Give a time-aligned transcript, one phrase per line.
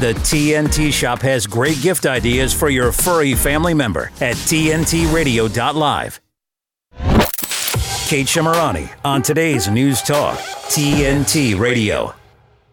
[0.00, 6.20] The TNT Shop has great gift ideas for your furry family member at TNTRadio.live.
[8.08, 12.14] Kate Shemirani on today's News Talk, TNT Radio.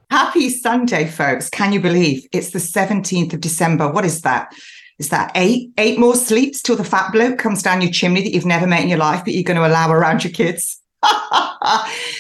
[0.10, 1.50] Happy Sunday, folks.
[1.50, 3.91] Can you believe it's the 17th of December?
[3.91, 4.55] What is that?
[4.98, 8.32] Is that eight eight more sleeps till the fat bloke comes down your chimney that
[8.34, 10.82] you've never met in your life, that you're going to allow around your kids?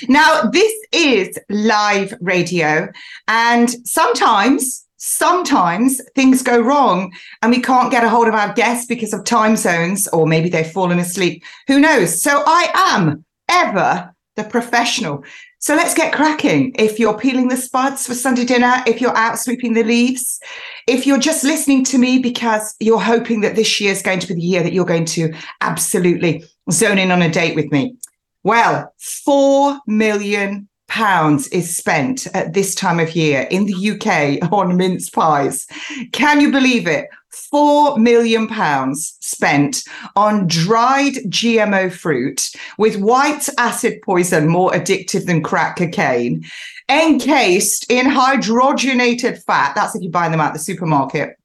[0.09, 2.89] now, this is live radio,
[3.29, 8.85] and sometimes sometimes things go wrong and we can't get a hold of our guests
[8.85, 11.43] because of time zones, or maybe they've fallen asleep.
[11.67, 12.21] Who knows?
[12.21, 15.23] So I am ever the professional.
[15.59, 16.75] So let's get cracking.
[16.77, 20.39] If you're peeling the spuds for Sunday dinner, if you're out sweeping the leaves,
[20.85, 24.27] if you're just listening to me because you're hoping that this year is going to
[24.27, 27.95] be the year that you're going to absolutely zone in on a date with me.
[28.43, 34.77] Well, 4 million pounds is spent at this time of year in the UK on
[34.77, 35.67] mince pies.
[36.11, 37.07] Can you believe it?
[37.31, 39.83] 4 million pounds spent
[40.15, 46.45] on dried GMO fruit with white acid poison more addictive than crack cocaine,
[46.89, 49.75] encased in hydrogenated fat.
[49.75, 51.37] That's if you buy them at the supermarket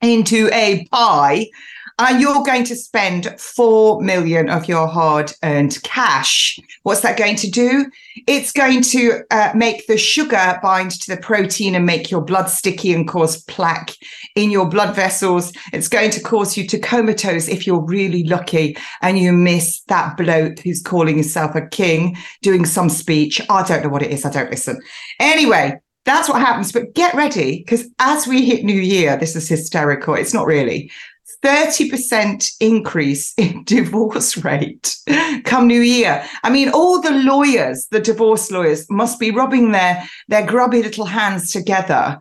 [0.00, 1.48] into a pie
[1.98, 6.58] and you're going to spend 4 million of your hard earned cash.
[6.82, 7.90] What's that going to do?
[8.26, 12.46] It's going to uh, make the sugar bind to the protein and make your blood
[12.46, 13.92] sticky and cause plaque
[14.34, 15.52] in your blood vessels.
[15.72, 20.16] It's going to cause you to comatose if you're really lucky and you miss that
[20.16, 23.40] bloke who's calling himself a king doing some speech.
[23.48, 24.24] I don't know what it is.
[24.24, 24.80] I don't listen.
[25.20, 26.72] Anyway, that's what happens.
[26.72, 30.14] But get ready because as we hit New Year, this is hysterical.
[30.14, 30.90] It's not really.
[31.42, 34.96] 30% increase in divorce rate
[35.44, 36.24] come new year.
[36.42, 41.06] I mean, all the lawyers, the divorce lawyers, must be rubbing their, their grubby little
[41.06, 42.20] hands together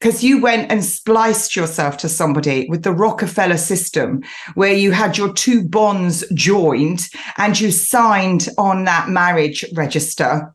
[0.00, 4.22] because you went and spliced yourself to somebody with the Rockefeller system,
[4.54, 7.06] where you had your two bonds joined
[7.36, 10.54] and you signed on that marriage register.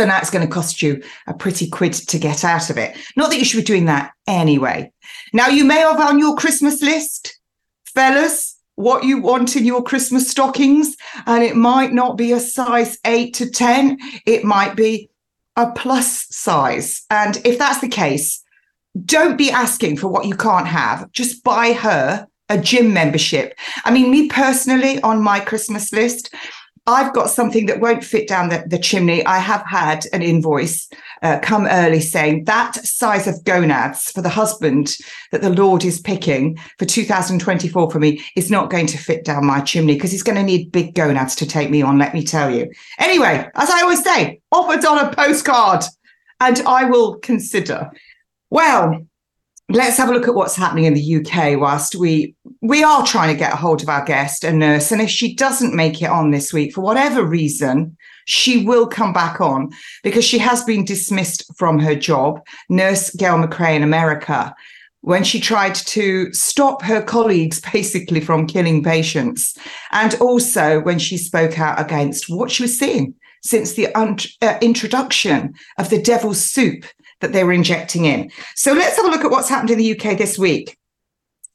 [0.00, 2.96] So now it's going to cost you a pretty quid to get out of it.
[3.16, 4.90] Not that you should be doing that anyway.
[5.34, 7.38] Now, you may have on your Christmas list
[7.84, 10.96] fellas, what you want in your Christmas stockings.
[11.26, 15.10] And it might not be a size eight to 10, it might be
[15.56, 17.04] a plus size.
[17.10, 18.42] And if that's the case,
[19.04, 21.12] don't be asking for what you can't have.
[21.12, 23.54] Just buy her a gym membership.
[23.84, 26.34] I mean, me personally, on my Christmas list,
[26.90, 29.24] I've got something that won't fit down the, the chimney.
[29.24, 30.88] I have had an invoice
[31.22, 34.96] uh, come early saying that size of gonads for the husband
[35.32, 39.46] that the Lord is picking for 2024 for me is not going to fit down
[39.46, 42.24] my chimney because he's going to need big gonads to take me on, let me
[42.24, 42.70] tell you.
[42.98, 45.84] Anyway, as I always say, offered on a postcard
[46.40, 47.90] and I will consider.
[48.50, 49.06] Well,
[49.68, 53.32] let's have a look at what's happening in the UK whilst we we are trying
[53.32, 56.10] to get a hold of our guest a nurse and if she doesn't make it
[56.10, 59.70] on this week for whatever reason she will come back on
[60.02, 64.54] because she has been dismissed from her job nurse gail mcrae in america
[65.02, 69.56] when she tried to stop her colleagues basically from killing patients
[69.92, 74.58] and also when she spoke out against what she was seeing since the un- uh,
[74.60, 76.84] introduction of the devil's soup
[77.20, 78.30] that they were injecting in.
[78.54, 80.76] So let's have a look at what's happened in the UK this week.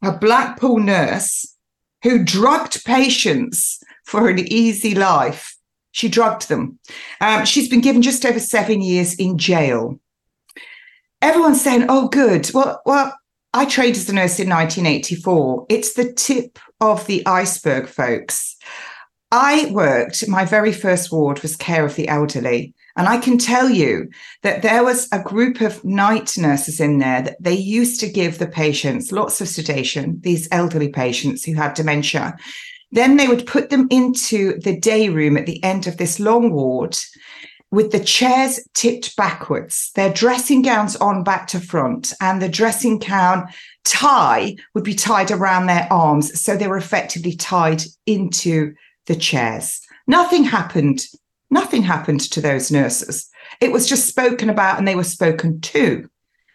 [0.06, 1.56] A Blackpool nurse
[2.04, 5.56] who drugged patients for an easy life.
[5.92, 6.78] She drugged them.
[7.22, 10.00] Um, she's been given just over seven years in jail.
[11.22, 13.18] Everyone's saying, "Oh, good." Well, well,
[13.54, 15.68] I trained as a nurse in 1984.
[15.70, 18.58] It's the tip of the iceberg, folks.
[19.32, 22.74] I worked, my very first ward was care of the elderly.
[22.98, 24.10] And I can tell you
[24.42, 28.38] that there was a group of night nurses in there that they used to give
[28.38, 32.38] the patients lots of sedation, these elderly patients who had dementia.
[32.92, 36.54] Then they would put them into the day room at the end of this long
[36.54, 36.96] ward
[37.72, 43.00] with the chairs tipped backwards, their dressing gowns on back to front, and the dressing
[43.00, 43.46] gown
[43.84, 46.40] tie would be tied around their arms.
[46.40, 48.74] So they were effectively tied into
[49.08, 49.82] the chairs.
[50.08, 51.06] Nothing happened
[51.50, 53.30] Nothing happened to those nurses.
[53.62, 56.10] It was just spoken about and they were spoken to.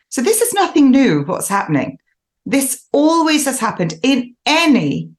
[0.09, 1.99] So this is nothing new, what's happening.
[2.45, 5.11] This always has happened in any,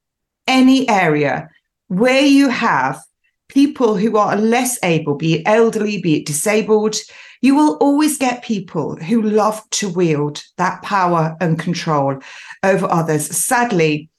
[0.47, 1.49] any area
[1.87, 3.01] where you have
[3.47, 6.95] people who are less able, be it elderly, be it disabled,
[7.41, 12.19] you will always get people who love to wield that power and control
[12.63, 13.25] over others.
[13.35, 14.09] Sadly,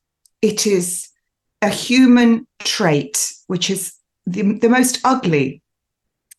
[0.42, 1.08] it is
[1.62, 3.94] a human trait which is
[4.26, 5.62] the, the most ugly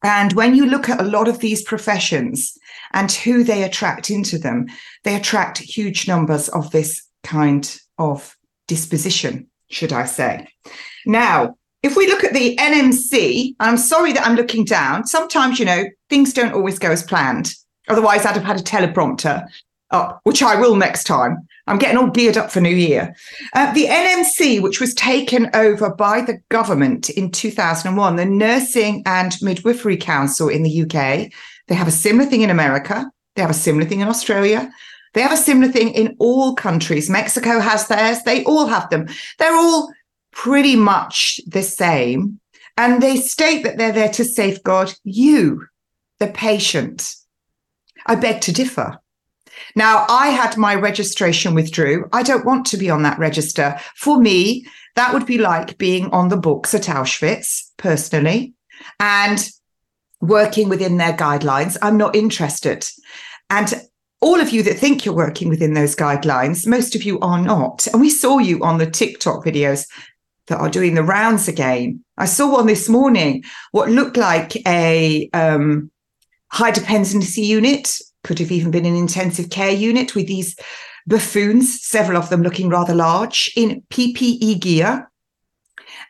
[0.03, 2.57] And when you look at a lot of these professions
[2.91, 4.67] and who they attract into them,
[5.03, 8.35] they attract huge numbers of this kind of
[8.67, 10.47] disposition, should I say.
[11.05, 15.05] Now, if we look at the NMC, I'm sorry that I'm looking down.
[15.05, 17.53] Sometimes, you know, things don't always go as planned.
[17.89, 19.45] Otherwise, I'd have had a teleprompter
[19.93, 21.47] up, which I will next time.
[21.67, 23.15] I'm getting all geared up for New Year.
[23.53, 29.41] Uh, the NMC, which was taken over by the government in 2001, the Nursing and
[29.41, 31.31] Midwifery Council in the UK,
[31.67, 33.09] they have a similar thing in America.
[33.35, 34.71] They have a similar thing in Australia.
[35.13, 37.09] They have a similar thing in all countries.
[37.09, 38.23] Mexico has theirs.
[38.23, 39.07] They all have them.
[39.39, 39.91] They're all
[40.31, 42.39] pretty much the same.
[42.75, 45.67] And they state that they're there to safeguard you,
[46.19, 47.15] the patient.
[48.07, 48.99] I beg to differ.
[49.75, 52.07] Now, I had my registration withdrew.
[52.13, 53.79] I don't want to be on that register.
[53.95, 54.65] For me,
[54.95, 58.53] that would be like being on the books at Auschwitz, personally,
[58.99, 59.49] and
[60.21, 61.77] working within their guidelines.
[61.81, 62.85] I'm not interested.
[63.49, 63.73] And
[64.21, 67.87] all of you that think you're working within those guidelines, most of you are not.
[67.87, 69.85] And we saw you on the TikTok videos
[70.47, 72.03] that are doing the rounds again.
[72.17, 75.91] I saw one this morning, what looked like a um,
[76.51, 80.55] high dependency unit, could have even been an intensive care unit with these
[81.05, 85.09] buffoons, several of them looking rather large, in PPE gear.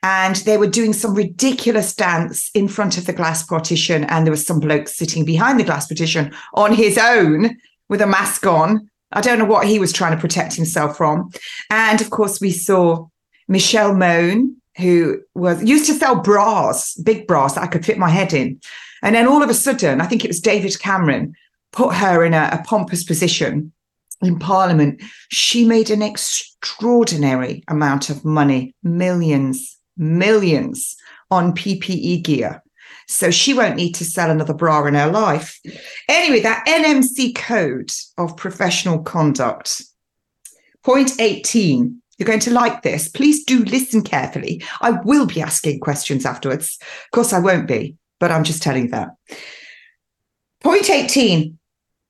[0.01, 4.04] And they were doing some ridiculous dance in front of the glass partition.
[4.06, 7.57] And there was some bloke sitting behind the glass partition on his own
[7.89, 8.89] with a mask on.
[9.13, 11.31] I don't know what he was trying to protect himself from.
[11.69, 13.07] And of course, we saw
[13.48, 18.09] Michelle Mone, who was used to sell bras, big bras that I could fit my
[18.09, 18.59] head in.
[19.04, 21.36] And then all of a sudden, I think it was David Cameron
[21.74, 23.74] put her in a, a pompous position
[24.22, 25.02] in Parliament.
[25.30, 30.96] She made an extraordinary amount of money, millions, millions
[31.30, 32.64] on PPE gear.
[33.08, 35.60] So she won't need to sell another bra in her life.
[36.08, 39.84] Anyway, that NMC code of professional conduct.
[40.84, 43.10] Point 18 you're going to like this.
[43.10, 44.64] Please do listen carefully.
[44.81, 46.78] I will be asking questions afterwards.
[46.81, 49.10] Of course, I won't be, but I'm just telling you that.
[50.62, 51.58] Point 18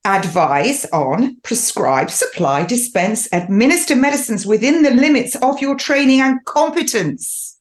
[0.04, 7.58] advise on, prescribe, supply, dispense, administer medicines within the limits of your training and competence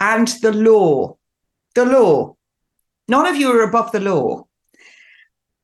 [0.00, 1.16] and the law.
[1.74, 2.36] The law.
[3.08, 4.46] None of you are above the law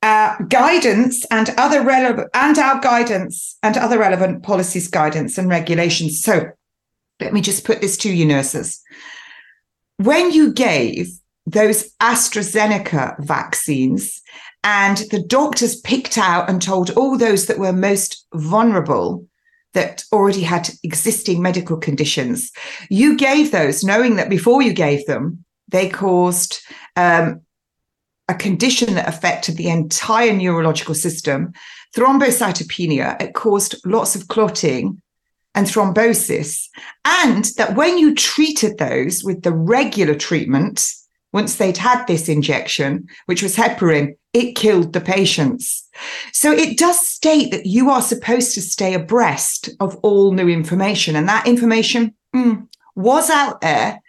[0.03, 6.21] uh, guidance and other relevant and our guidance and other relevant policies, guidance and regulations.
[6.21, 6.51] So
[7.21, 8.83] let me just put this to you, nurses.
[9.97, 11.07] When you gave
[11.45, 14.21] those AstraZeneca vaccines
[14.63, 19.27] and the doctors picked out and told all those that were most vulnerable
[19.73, 22.51] that already had existing medical conditions,
[22.89, 26.61] you gave those knowing that before you gave them, they caused
[26.95, 27.41] um,
[28.29, 31.51] a condition that affected the entire neurological system,
[31.95, 35.01] thrombocytopenia, it caused lots of clotting
[35.55, 36.67] and thrombosis.
[37.05, 40.85] And that when you treated those with the regular treatment,
[41.31, 45.87] once they'd had this injection, which was heparin, it killed the patients.
[46.31, 51.15] So it does state that you are supposed to stay abreast of all new information.
[51.15, 54.01] And that information mm, was out there,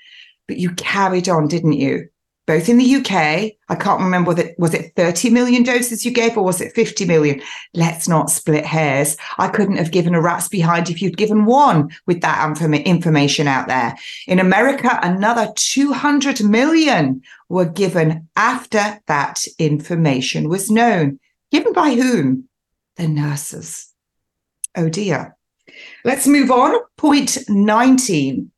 [0.49, 2.09] but you carried on, didn't you?
[2.47, 3.53] Both in the UK.
[3.69, 7.07] I can't remember whether was it 30 million doses you gave or was it 50
[7.07, 7.41] million?
[7.73, 9.17] Let's not split hairs.
[9.39, 13.69] I couldn't have given a rat's behind if you'd given one with that information out
[13.69, 13.97] there.
[14.27, 21.19] In America, another 200 million were given after that information was known.
[21.51, 22.49] Given by whom?
[22.97, 23.93] The nurses.
[24.77, 25.37] Oh dear.
[26.05, 26.79] Let's move on.
[26.97, 28.51] Point 19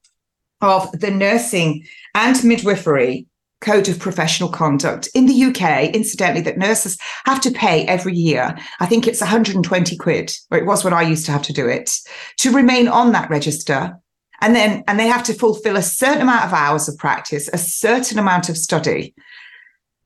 [0.61, 1.85] of the nursing
[2.15, 3.27] and midwifery
[3.61, 8.57] code of professional conduct in the UK, incidentally, that nurses have to pay every year.
[8.81, 11.67] I think it's 120 quid, or it was when I used to have to do
[11.67, 11.97] it,
[12.39, 13.99] to remain on that register.
[14.43, 17.59] And then, and they have to fulfill a certain amount of hours of practice, a
[17.59, 19.15] certain amount of study.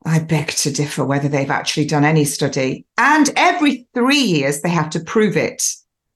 [0.04, 2.86] I beg to differ whether they've actually done any study.
[2.96, 5.64] And every three years, they have to prove it.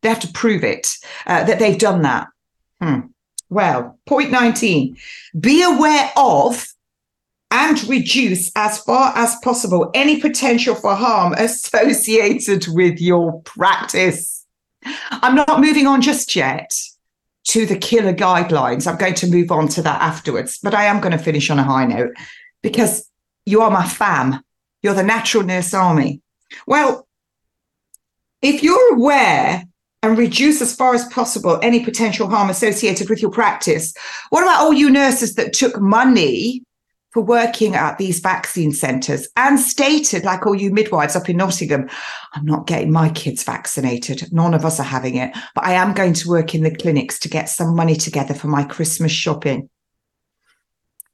[0.03, 0.95] They have to prove it
[1.27, 2.29] uh, that they've done that.
[2.81, 3.01] Hmm.
[3.51, 4.97] Well, point 19
[5.39, 6.67] be aware of
[7.55, 14.45] and reduce as far as possible any potential for harm associated with your practice.
[15.11, 16.77] I'm not moving on just yet
[17.45, 18.89] to the killer guidelines.
[18.89, 21.61] I'm going to move on to that afterwards, but I am going to finish on
[21.61, 22.15] a high note
[22.61, 23.09] because
[23.47, 24.41] you are my fam.
[24.83, 26.23] You're the natural nurse army.
[26.67, 27.07] Well,
[28.43, 29.63] if you're aware
[30.03, 33.95] and reduce as far as possible any potential harm associated with your practice,
[34.31, 36.65] what about all you nurses that took money
[37.15, 41.89] for working at these vaccine centres and stated, like all you midwives up in Nottingham,
[42.33, 44.33] I'm not getting my kids vaccinated.
[44.33, 47.21] None of us are having it, but I am going to work in the clinics
[47.21, 49.71] to get some money together for my Christmas shopping.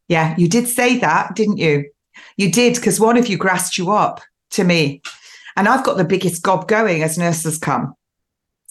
[0.09, 1.91] Yeah, you did say that, didn't you?
[2.39, 5.03] You did, because one of you grassed you up to me.
[5.55, 7.93] And I've got the biggest gob going as nurses come.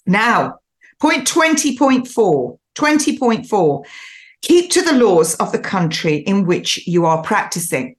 [0.04, 0.58] Now,
[1.00, 3.86] point 20.4, 20.4
[4.42, 7.96] Keep to the laws of the country in which you are practicing.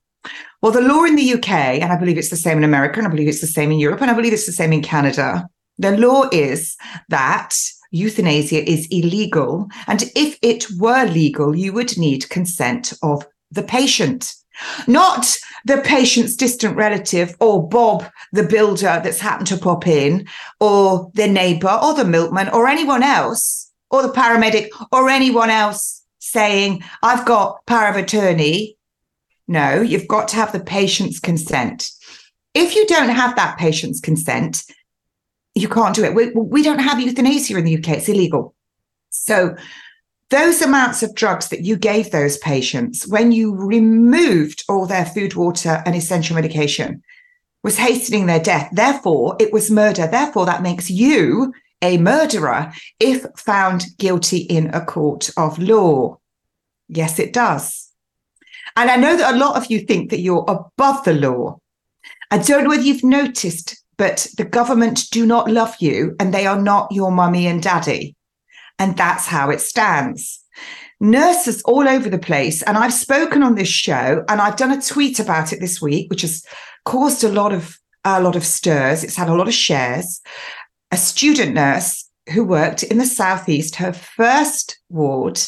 [0.62, 3.07] Well, the law in the UK, and I believe it's the same in America, and
[3.07, 5.48] I believe it's the same in Europe, and I believe it's the same in Canada.
[5.77, 6.75] The law is
[7.10, 7.55] that
[7.91, 9.67] euthanasia is illegal.
[9.88, 14.33] And if it were legal, you would need consent of the patient,
[14.88, 20.27] not the patient's distant relative or Bob, the builder that's happened to pop in,
[20.60, 26.00] or the neighbor or the milkman or anyone else, or the paramedic or anyone else
[26.22, 28.78] saying, I've got power of attorney.
[29.48, 31.92] No, you've got to have the patient's consent.
[32.54, 34.63] If you don't have that patient's consent,
[35.56, 36.16] you can't do it.
[36.16, 38.56] We, we don't have euthanasia in the UK, it's illegal.
[39.10, 39.56] So,
[40.30, 45.36] those amounts of drugs that you gave those patients when you removed all their food,
[45.36, 47.04] water, and essential medication
[47.63, 48.70] was hastening their death.
[48.72, 50.08] Therefore, it was murder.
[50.08, 56.17] Therefore, that makes you a murderer if found guilty in a court of law.
[56.88, 57.89] Yes, it does.
[58.75, 61.59] And I know that a lot of you think that you're above the law.
[62.29, 66.45] I don't know whether you've noticed, but the government do not love you and they
[66.45, 68.15] are not your mummy and daddy.
[68.79, 70.39] And that's how it stands.
[71.00, 74.81] Nurses all over the place, and I've spoken on this show and I've done a
[74.81, 76.45] tweet about it this week, which has
[76.85, 79.03] caused a lot of a lot of stirs.
[79.03, 80.21] It's had a lot of shares
[80.91, 85.41] a student nurse who worked in the southeast, her first ward,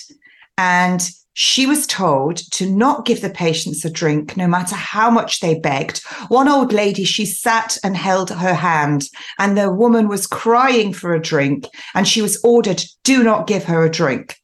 [0.57, 5.39] and she was told to not give the patients a drink, no matter how much
[5.39, 6.03] they begged.
[6.27, 9.09] One old lady, she sat and held her hand,
[9.39, 13.63] and the woman was crying for a drink, and she was ordered, do not give
[13.63, 14.37] her a drink.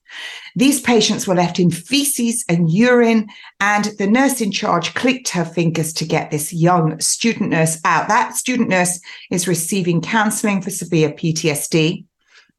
[0.60, 3.30] These patients were left in feces and urine,
[3.62, 8.10] and the nurse in charge clicked her fingers to get this young student nurse out.
[8.10, 9.00] That student nurse
[9.32, 12.04] is receiving counseling for severe PTSD.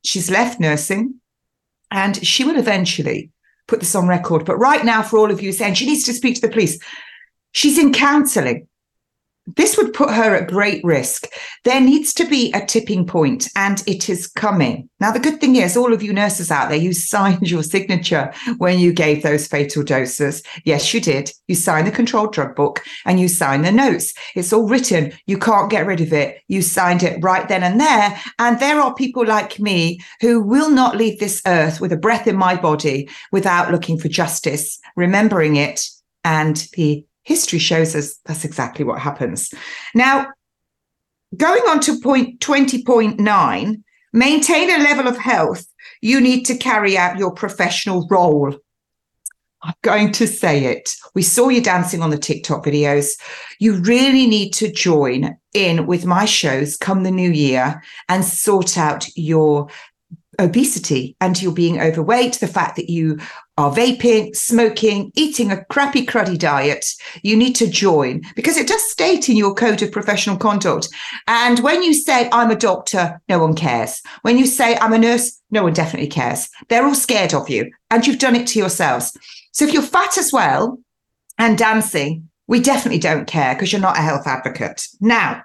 [0.03, 1.17] She's left nursing,
[1.91, 3.33] and she will eventually
[3.69, 4.47] put this on record.
[4.47, 6.79] But right now, for all of you saying she needs to speak to the police,
[7.53, 8.67] she's in counseling
[9.57, 11.27] this would put her at great risk.
[11.65, 14.89] There needs to be a tipping point, and it is coming.
[15.01, 18.33] Now, the good thing is, all of you nurses out there, you signed your signature
[18.59, 20.43] when you gave those fatal doses.
[20.65, 21.33] Yes, you did.
[21.49, 24.13] You signed the controlled drug book and you signed the notes.
[24.35, 25.13] It's all written.
[25.27, 26.41] You can't get rid of it.
[26.49, 28.21] You signed it right then and there.
[28.39, 32.27] And there are people like me who will not leave this earth with a breath
[32.27, 35.89] in my body without looking for justice, remembering it,
[36.25, 39.53] and the history shows us that's exactly what happens.
[39.95, 40.29] Now,
[41.37, 45.67] going on to point 20.9, maintain a level of health.
[46.01, 48.55] You need to carry out your professional role.
[49.63, 50.95] I'm going to say it.
[51.15, 53.11] We saw you dancing on the TikTok videos.
[53.59, 58.79] You really need to join in with my shows come the new year and sort
[58.79, 59.69] out your
[60.41, 63.19] obesity and you're being overweight, the fact that you
[63.57, 66.85] are vaping, smoking, eating a crappy, cruddy diet,
[67.23, 70.89] you need to join because it does state in your code of professional conduct.
[71.29, 74.03] And when you say, I'm a doctor, no one cares.
[74.23, 76.49] When you say, I'm a nurse, no one definitely cares.
[76.69, 79.17] They're all scared of you and you've done it to yourselves.
[79.53, 80.81] So if you're fat as well
[81.39, 84.89] and dancing, we definitely don't care because you're not a health advocate.
[85.01, 85.43] Now,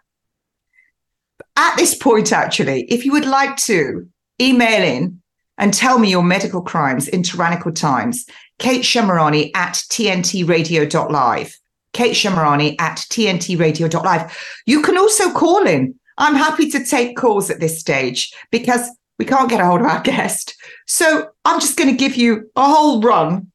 [1.56, 4.08] at this point, actually, if you would like to
[4.42, 5.22] email in
[5.58, 8.26] and tell me your medical crimes in tyrannical times.
[8.60, 11.58] Kate Shemirani at tntradio.live.
[11.94, 14.38] Kate Shemirani at tntradio.live.
[14.66, 15.96] You can also call in.
[16.18, 19.88] I'm happy to take calls at this stage because we can't get a hold of
[19.88, 20.56] our guest.
[20.88, 23.52] So I'm just going to give you a whole run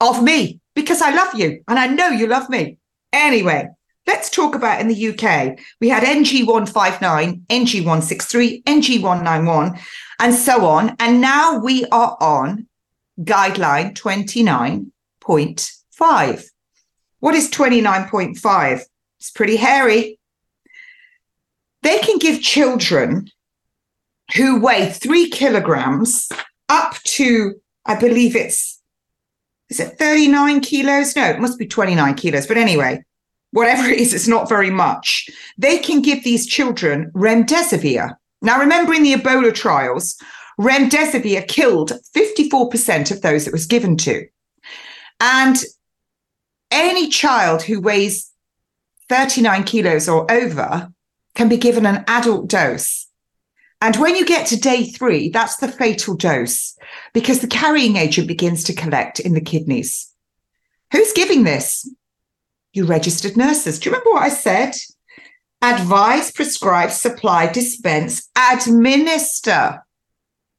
[0.00, 2.78] of me because I love you and I know you love me.
[3.12, 3.68] Anyway,
[4.06, 5.58] Let's talk about in the UK.
[5.80, 9.80] We had NG159, NG163, NG191,
[10.18, 10.96] and so on.
[10.98, 12.66] And now we are on
[13.20, 16.44] guideline 29.5.
[17.20, 18.80] What is 29.5?
[19.18, 20.18] It's pretty hairy.
[21.82, 23.30] They can give children
[24.36, 26.30] who weigh three kilograms
[26.68, 28.80] up to, I believe it's,
[29.70, 31.16] is it 39 kilos?
[31.16, 32.46] No, it must be 29 kilos.
[32.46, 33.04] But anyway,
[33.50, 35.28] whatever it is, it's not very much.
[35.56, 38.16] They can give these children remdesivir.
[38.44, 40.16] Now, remember in the Ebola trials,
[40.60, 44.26] remdesivir killed 54% of those it was given to.
[45.18, 45.56] And
[46.70, 48.30] any child who weighs
[49.08, 50.92] 39 kilos or over
[51.34, 53.06] can be given an adult dose.
[53.80, 56.76] And when you get to day three, that's the fatal dose
[57.12, 60.12] because the carrying agent begins to collect in the kidneys.
[60.92, 61.90] Who's giving this?
[62.72, 63.78] You registered nurses.
[63.78, 64.74] Do you remember what I said?
[65.64, 69.82] Advise, prescribe, supply, dispense, administer.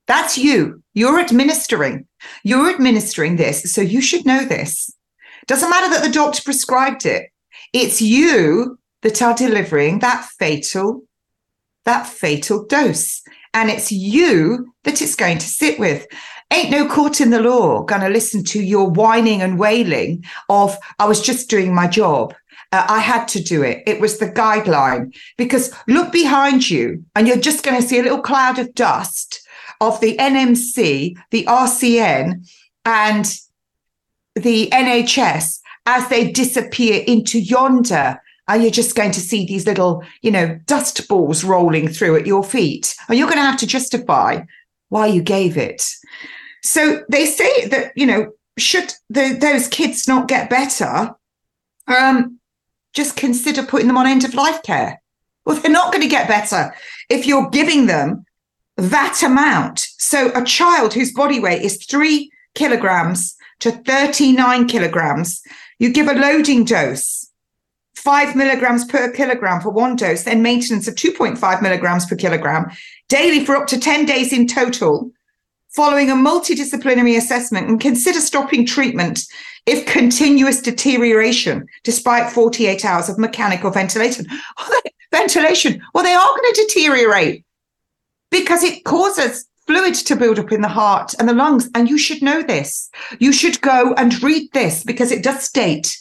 [0.08, 0.82] That's you.
[0.96, 2.08] You're administering.
[2.44, 3.72] You're administering this.
[3.72, 4.92] So you should know this.
[5.46, 7.30] Doesn't matter that the doctor prescribed it.
[7.72, 11.04] It's you that are delivering that fatal,
[11.84, 13.22] that fatal dose.
[13.54, 16.08] And it's you that it's going to sit with.
[16.52, 20.76] Ain't no court in the law going to listen to your whining and wailing of,
[20.98, 22.34] I was just doing my job.
[22.72, 23.84] Uh, I had to do it.
[23.86, 25.16] It was the guideline.
[25.38, 29.42] Because look behind you, and you're just going to see a little cloud of dust
[29.82, 32.48] of the NMC, the RCN,
[32.86, 33.34] and
[34.36, 38.22] the NHS as they disappear into yonder.
[38.48, 42.28] And you're just going to see these little, you know, dust balls rolling through at
[42.28, 42.96] your feet.
[43.10, 44.42] And you're going to have to justify
[44.90, 45.84] why you gave it.
[46.62, 51.16] So they say that, you know, should the, those kids not get better,
[51.88, 52.40] um,
[52.96, 55.02] just consider putting them on end of life care.
[55.46, 56.74] Well, they're not going to get better
[57.10, 58.26] if you're giving them
[58.78, 59.88] that amount.
[59.98, 65.42] So a child whose body weight is three kilograms to 39 kilograms,
[65.78, 67.30] you give a loading dose,
[67.94, 72.70] five milligrams per kilogram for one dose, then maintenance of 2.5 milligrams per kilogram
[73.08, 75.12] daily for up to 10 days in total,
[75.76, 79.26] following a multidisciplinary assessment and consider stopping treatment
[79.66, 84.26] if continuous deterioration despite 48 hours of mechanical ventilation.
[85.12, 87.44] ventilation, well, they are going to deteriorate
[88.32, 91.70] because it causes fluid to build up in the heart and the lungs.
[91.74, 92.90] And you should know this.
[93.20, 95.98] You should go and read this because it does state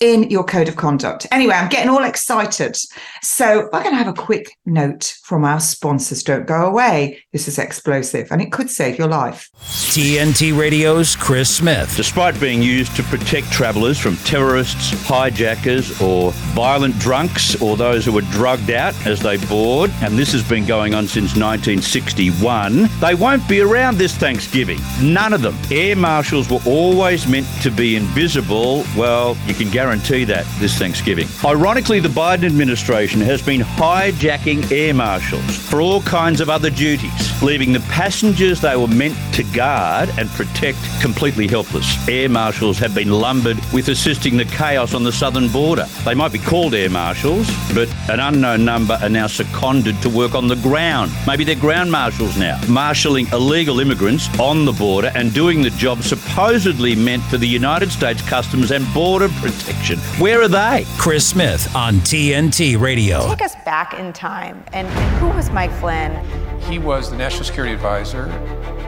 [0.00, 1.26] in your code of conduct.
[1.30, 2.76] Anyway, I'm getting all excited.
[3.22, 6.22] So we're going to have a quick note from our sponsors.
[6.22, 7.22] Don't go away.
[7.32, 9.48] This is explosive and it could save your life.
[9.62, 11.96] TNT Radio's Chris Smith.
[11.96, 18.12] Despite being used to protect travellers from terrorists, hijackers, or violent drunks, or those who
[18.12, 23.14] were drugged out as they board, and this has been going on since 1961, they
[23.14, 24.78] won't be around this Thanksgiving.
[25.00, 25.56] None of them.
[25.70, 28.84] Air marshals were always meant to be invisible.
[28.96, 31.28] Well, you can guarantee guarantee that this Thanksgiving.
[31.44, 37.40] Ironically, the Biden administration has been hijacking air marshals for all kinds of other duties,
[37.40, 41.86] leaving the passengers they were meant to guard and protect completely helpless.
[42.08, 45.86] Air marshals have been lumbered with assisting the chaos on the southern border.
[46.04, 50.34] They might be called air marshals, but an unknown number are now seconded to work
[50.34, 51.12] on the ground.
[51.28, 56.02] Maybe they're ground marshals now, marshalling illegal immigrants on the border and doing the job
[56.02, 59.98] supposedly meant for the United States Customs and Border Protection election.
[60.20, 60.84] Where are they?
[60.98, 63.26] Chris Smith on TNT Radio.
[63.28, 64.64] Take us back in time.
[64.72, 66.12] And, and who was Mike Flynn?
[66.60, 68.26] He was the national security advisor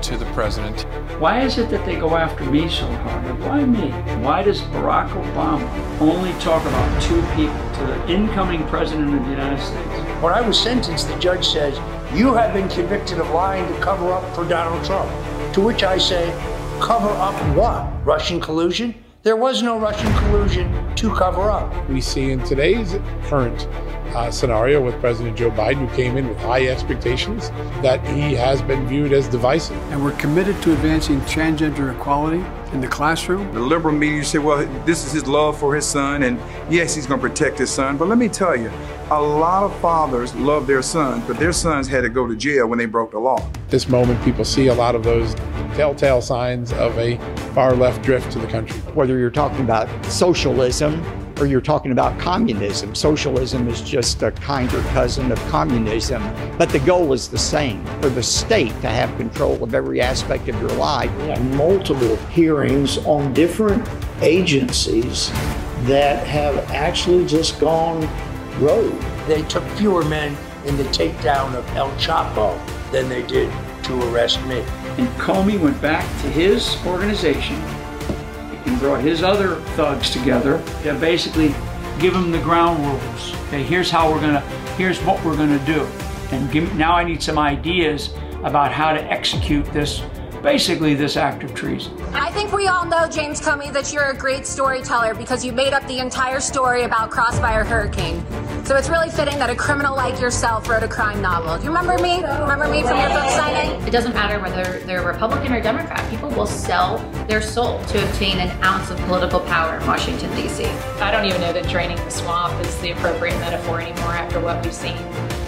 [0.02, 0.82] to the president.
[1.20, 3.24] Why is it that they go after me so hard?
[3.24, 3.90] And Why me?
[4.22, 9.30] Why does Barack Obama only talk about two people to the incoming president of the
[9.30, 10.22] United States?
[10.22, 11.78] When I was sentenced, the judge says,
[12.16, 15.10] You have been convicted of lying to cover up for Donald Trump.
[15.54, 16.30] To which I say,
[16.80, 18.06] Cover up what?
[18.06, 18.94] Russian collusion?
[19.28, 21.90] There was no Russian collusion to cover up.
[21.90, 23.66] We see in today's current
[24.16, 27.50] uh, scenario with President Joe Biden, who came in with high expectations,
[27.82, 29.76] that he has been viewed as divisive.
[29.92, 32.38] And we're committed to advancing transgender equality
[32.72, 33.52] in the classroom.
[33.54, 36.38] The liberal media say, well, this is his love for his son, and
[36.70, 37.96] yes, he's going to protect his son.
[37.96, 38.70] But let me tell you,
[39.10, 42.66] a lot of fathers love their sons, but their sons had to go to jail
[42.66, 43.46] when they broke the law.
[43.68, 45.34] This moment, people see a lot of those
[45.74, 47.16] telltale signs of a
[47.54, 48.78] far left drift to the country.
[48.92, 51.02] Whether you're talking about socialism
[51.40, 56.22] or you're talking about communism, socialism is just a kinder cousin of communism,
[56.58, 60.48] but the goal is the same for the state to have control of every aspect
[60.48, 61.14] of your life.
[61.18, 63.88] We have multiple hearings on different
[64.20, 65.30] agencies
[65.82, 68.00] that have actually just gone
[68.58, 69.00] rogue.
[69.26, 72.58] They took fewer men in the takedown of El Chapo
[72.90, 73.52] than they did
[73.84, 74.60] to arrest me.
[74.98, 77.62] And Comey went back to his organization
[78.68, 81.54] and brought his other thugs together to basically
[81.98, 83.34] give them the ground rules.
[83.46, 84.40] Okay, here's how we're gonna,
[84.76, 85.84] here's what we're gonna do.
[86.30, 88.12] And give, now I need some ideas
[88.44, 90.02] about how to execute this
[90.42, 92.00] basically this act of treason.
[92.12, 95.72] I think we all know, James Comey, that you're a great storyteller because you made
[95.72, 98.24] up the entire story about Crossfire Hurricane.
[98.68, 101.56] So it's really fitting that a criminal like yourself wrote a crime novel.
[101.56, 102.16] Do you remember me?
[102.16, 103.70] Remember me from your book signing?
[103.86, 106.06] It doesn't matter whether they're Republican or Democrat.
[106.10, 110.66] People will sell their soul to obtain an ounce of political power in Washington, D.C.
[111.00, 114.62] I don't even know that draining the swamp is the appropriate metaphor anymore after what
[114.62, 114.98] we've seen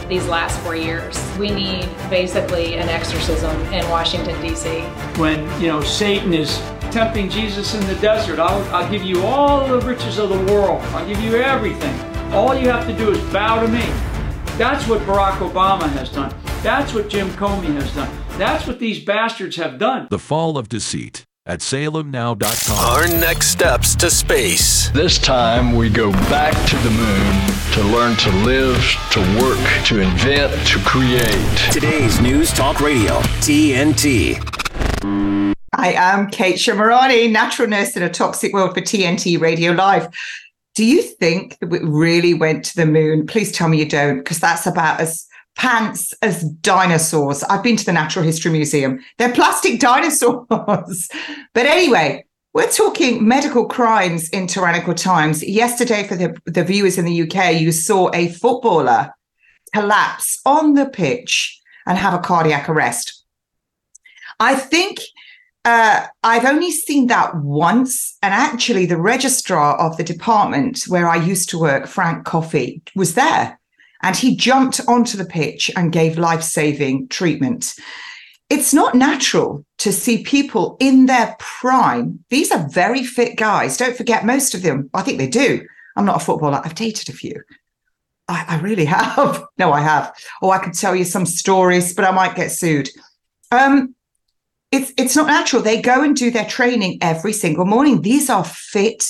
[0.09, 1.23] these last four years.
[1.39, 4.81] We need basically an exorcism in Washington, D.C.
[5.21, 6.57] When, you know, Satan is
[6.91, 10.81] tempting Jesus in the desert, I'll, I'll give you all the riches of the world,
[10.95, 12.10] I'll give you everything.
[12.33, 13.83] All you have to do is bow to me.
[14.57, 16.33] That's what Barack Obama has done.
[16.63, 18.09] That's what Jim Comey has done.
[18.39, 20.07] That's what these bastards have done.
[20.11, 22.79] The Fall of Deceit at salemnow.com.
[22.79, 24.91] Our next steps to space.
[24.91, 29.99] This time we go back to the moon to learn to live, to work, to
[29.99, 31.73] invent, to create.
[31.73, 34.37] Today's News Talk Radio, TNT.
[35.73, 40.09] I am Kate Shemirani, natural nurse in a toxic world for TNT Radio Live.
[40.75, 43.27] Do you think that we really went to the moon?
[43.27, 47.43] Please tell me you don't, because that's about as pants as dinosaurs.
[47.45, 49.01] I've been to the Natural History Museum.
[49.19, 51.09] They're plastic dinosaurs.
[51.55, 55.43] but anyway, we're talking medical crimes in tyrannical times.
[55.43, 59.13] Yesterday, for the, the viewers in the UK, you saw a footballer
[59.75, 63.25] collapse on the pitch and have a cardiac arrest.
[64.41, 65.01] I think
[65.65, 68.17] uh, I've only seen that once.
[68.23, 73.15] And actually, the registrar of the department where I used to work, Frank Coffey, was
[73.15, 73.59] there.
[74.03, 77.75] And he jumped onto the pitch and gave life saving treatment.
[78.49, 82.25] It's not natural to see people in their prime.
[82.31, 83.77] These are very fit guys.
[83.77, 85.67] Don't forget, most of them, I think they do.
[85.97, 86.63] I'm not a footballer.
[86.65, 87.43] I've dated a few.
[88.27, 89.45] I, I really have.
[89.59, 90.13] no, I have.
[90.41, 92.89] Oh, I could tell you some stories, but I might get sued.
[93.53, 93.95] Um,
[94.73, 95.63] it's it's not natural.
[95.63, 98.03] They go and do their training every single morning.
[98.03, 99.05] These are fit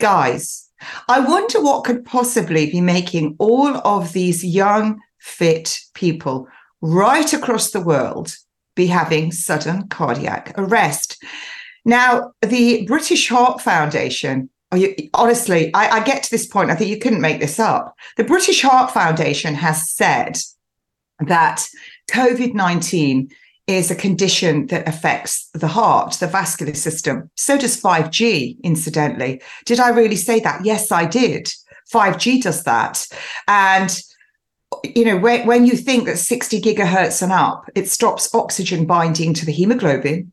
[0.00, 0.70] guys.
[1.08, 6.48] I wonder what could possibly be making all of these young, fit people
[6.80, 8.36] right across the world
[8.74, 11.22] be having sudden cardiac arrest.
[11.84, 16.90] Now, the British Heart Foundation, you, honestly, I, I get to this point, I think
[16.90, 17.94] you couldn't make this up.
[18.16, 20.38] The British Heart Foundation has said
[21.20, 21.66] that
[22.10, 23.30] COVID 19
[23.66, 27.30] is a condition that affects the heart, the vascular system.
[27.36, 29.40] So does 5G, incidentally.
[29.64, 30.64] Did I really say that?
[30.64, 31.48] Yes, I did.
[31.92, 33.06] 5G does that.
[33.48, 33.98] And
[34.82, 39.32] you know, when, when you think that 60 gigahertz and up, it stops oxygen binding
[39.34, 40.32] to the hemoglobin.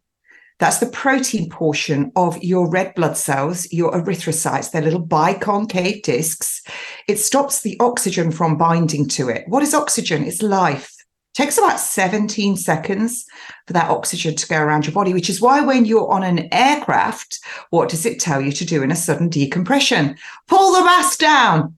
[0.59, 6.61] That's the protein portion of your red blood cells, your erythrocytes, they're little biconcave discs.
[7.07, 9.43] It stops the oxygen from binding to it.
[9.47, 10.23] What is oxygen?
[10.23, 11.00] It's life
[11.33, 13.25] takes about 17 seconds
[13.65, 16.49] for that oxygen to go around your body, which is why when you're on an
[16.51, 17.39] aircraft,
[17.69, 20.17] what does it tell you to do in a sudden decompression?
[20.47, 21.77] Pull the mask down.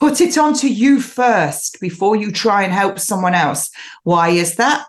[0.00, 3.70] Put it onto you first before you try and help someone else.
[4.02, 4.86] Why is that?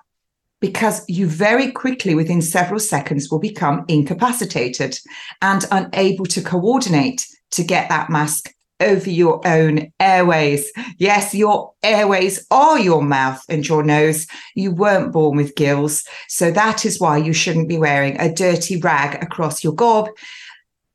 [0.60, 5.00] Because you very quickly, within several seconds, will become incapacitated
[5.42, 10.72] and unable to coordinate to get that mask over your own airways.
[10.98, 14.28] Yes, your airways are your mouth and your nose.
[14.56, 16.04] You weren't born with gills.
[16.28, 20.10] So that is why you shouldn't be wearing a dirty rag across your gob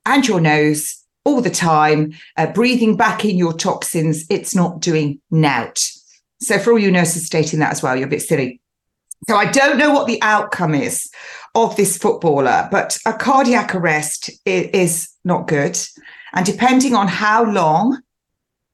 [0.07, 4.25] and your nose all the time, uh, breathing back in your toxins.
[4.31, 5.87] It's not doing nout.
[6.41, 8.61] So for all you nurses stating that as well, you're a bit silly.
[9.29, 11.11] So I don't know what the outcome is
[11.55, 15.79] of this footballer, but a cardiac arrest is not good.
[16.33, 18.01] And depending on how long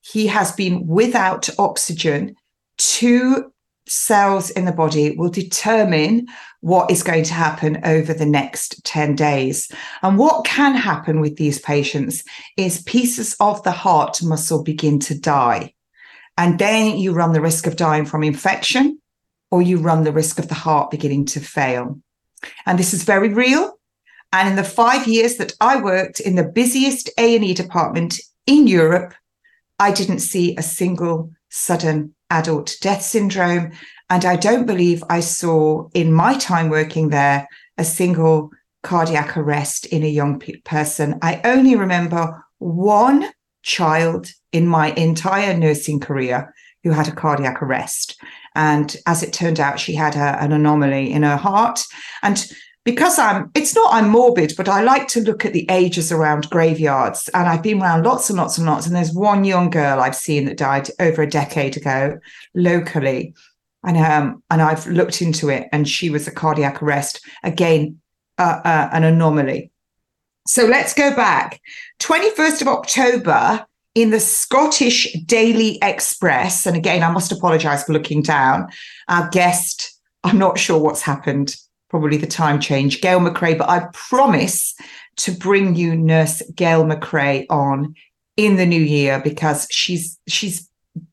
[0.01, 2.37] he has been without oxygen,
[2.79, 3.53] two
[3.89, 6.27] cells in the body will determine
[6.61, 9.71] what is going to happen over the next 10 days.
[10.03, 12.25] And what can happen with these patients
[12.57, 15.75] is pieces of the heart muscle begin to die.
[16.37, 19.01] And then you run the risk of dying from infection
[19.51, 22.01] or you run the risk of the heart beginning to fail.
[22.67, 23.79] And this is very real.
[24.33, 29.15] And in the five years that I worked in the busiest A&E department in Europe,
[29.79, 33.73] I didn't see a single sudden adult death syndrome.
[34.11, 38.51] And I don't believe I saw in my time working there a single
[38.83, 41.19] cardiac arrest in a young person.
[41.23, 43.31] I only remember one
[43.63, 48.17] child in my entire nursing career who had a cardiac arrest.
[48.55, 51.83] And as it turned out, she had a, an anomaly in her heart.
[52.23, 52.47] And
[52.87, 56.49] because I'm, it's not I'm morbid, but I like to look at the ages around
[56.51, 57.29] graveyards.
[57.35, 58.87] And I've been around lots and lots and lots.
[58.87, 62.17] And there's one young girl I've seen that died over a decade ago
[62.55, 63.35] locally.
[63.83, 67.21] And, um, and I've looked into it, and she was a cardiac arrest.
[67.43, 67.99] Again,
[68.39, 69.73] uh, uh, an anomaly.
[70.47, 71.61] So let's go back.
[71.99, 78.23] 21st of October in the Scottish Daily Express, and again, I must apologize for looking
[78.23, 78.69] down,
[79.09, 81.57] our guest, I'm not sure what's happened,
[81.89, 84.75] probably the time change, Gail McRae, but I promise
[85.17, 87.95] to bring you Nurse Gail McRae on
[88.37, 90.69] in the new year because she's she's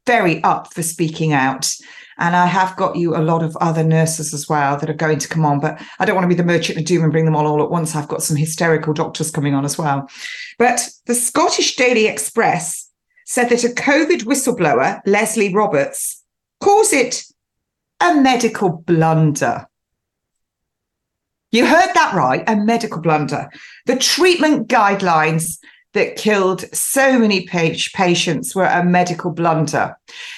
[0.06, 1.74] very up for speaking out.
[2.20, 5.18] And I have got you a lot of other nurses as well that are going
[5.20, 7.26] to come on, but I don't want to be the merchant of doom and bring
[7.26, 7.96] them all all at once.
[7.96, 10.08] I've got some hysterical doctors coming on as well.
[10.60, 12.90] But the Scottish Daily Express
[13.26, 16.24] said that a COVID whistleblower, Leslie Roberts,
[16.62, 17.24] calls it
[18.00, 19.68] a medical blunder.
[21.54, 23.48] You heard that right, a medical blunder.
[23.86, 25.60] The treatment guidelines
[25.94, 29.96] that killed so many patients were a medical blunder.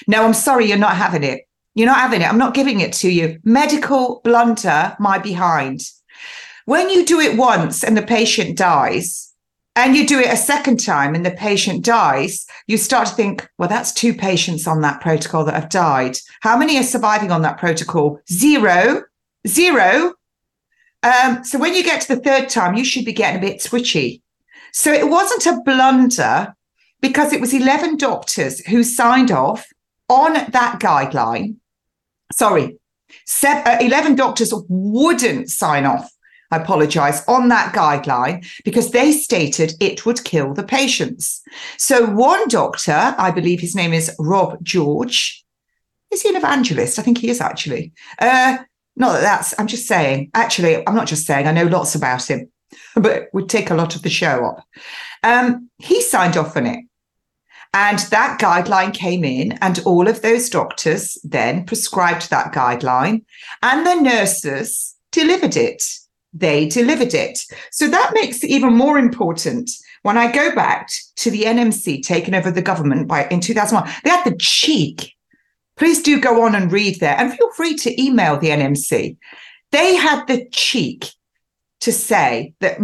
[0.07, 1.47] No, I'm sorry, you're not having it.
[1.73, 2.27] You're not having it.
[2.27, 3.39] I'm not giving it to you.
[3.45, 5.83] Medical blunder, my behind.
[6.65, 9.33] When you do it once and the patient dies,
[9.77, 13.47] and you do it a second time and the patient dies, you start to think,
[13.57, 16.17] well, that's two patients on that protocol that have died.
[16.41, 18.19] How many are surviving on that protocol?
[18.29, 19.03] Zero,
[19.47, 20.13] zero.
[21.05, 23.63] Um, so when you get to the third time, you should be getting a bit
[23.63, 24.23] twitchy.
[24.73, 26.55] So it wasn't a blunder
[26.99, 29.67] because it was 11 doctors who signed off
[30.09, 31.57] on that guideline.
[32.33, 32.79] Sorry,
[33.25, 36.09] seven, uh, 11 doctors wouldn't sign off,
[36.49, 41.41] I apologize, on that guideline because they stated it would kill the patients.
[41.77, 45.45] So one doctor, I believe his name is Rob George,
[46.11, 46.97] is he an evangelist?
[46.97, 47.93] I think he is actually.
[48.19, 48.57] Uh,
[48.95, 52.29] not that that's, I'm just saying, actually, I'm not just saying, I know lots about
[52.29, 52.49] him
[52.95, 54.63] but would take a lot of the show up.
[55.23, 56.85] Um, he signed off on it.
[57.73, 63.25] And that guideline came in, and all of those doctors then prescribed that guideline,
[63.61, 65.83] and the nurses delivered it.
[66.31, 67.39] They delivered it.
[67.71, 69.69] So that makes it even more important
[70.03, 73.93] when I go back to the NMC taking over the government by in 2001.
[74.05, 75.14] They had the cheek.
[75.77, 79.17] Please do go on and read there, and feel free to email the NMC.
[79.71, 81.05] They had the cheek
[81.81, 82.79] to say that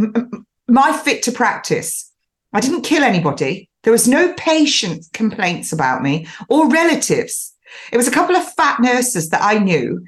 [0.67, 2.11] my fit to practice,
[2.53, 3.69] I didn't kill anybody.
[3.83, 7.53] There was no patient complaints about me or relatives.
[7.91, 10.05] It was a couple of fat nurses that I knew.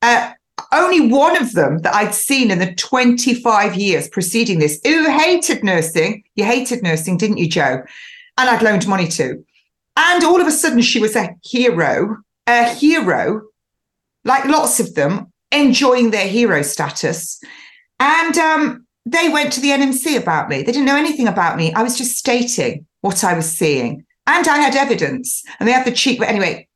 [0.00, 0.32] Uh,
[0.72, 5.64] only one of them that I'd seen in the 25 years preceding this who hated
[5.64, 6.22] nursing.
[6.34, 7.82] You hated nursing, didn't you, Joe?
[8.38, 9.44] And I'd loaned money to.
[9.96, 13.42] And all of a sudden, she was a hero, a hero,
[14.24, 17.40] like lots of them, enjoying their hero status.
[17.98, 20.58] And um, they went to the NMC about me.
[20.58, 21.72] They didn't know anything about me.
[21.74, 24.04] I was just stating what I was seeing.
[24.26, 25.42] And I had evidence.
[25.58, 26.18] And they had the cheek.
[26.18, 26.68] But anyway,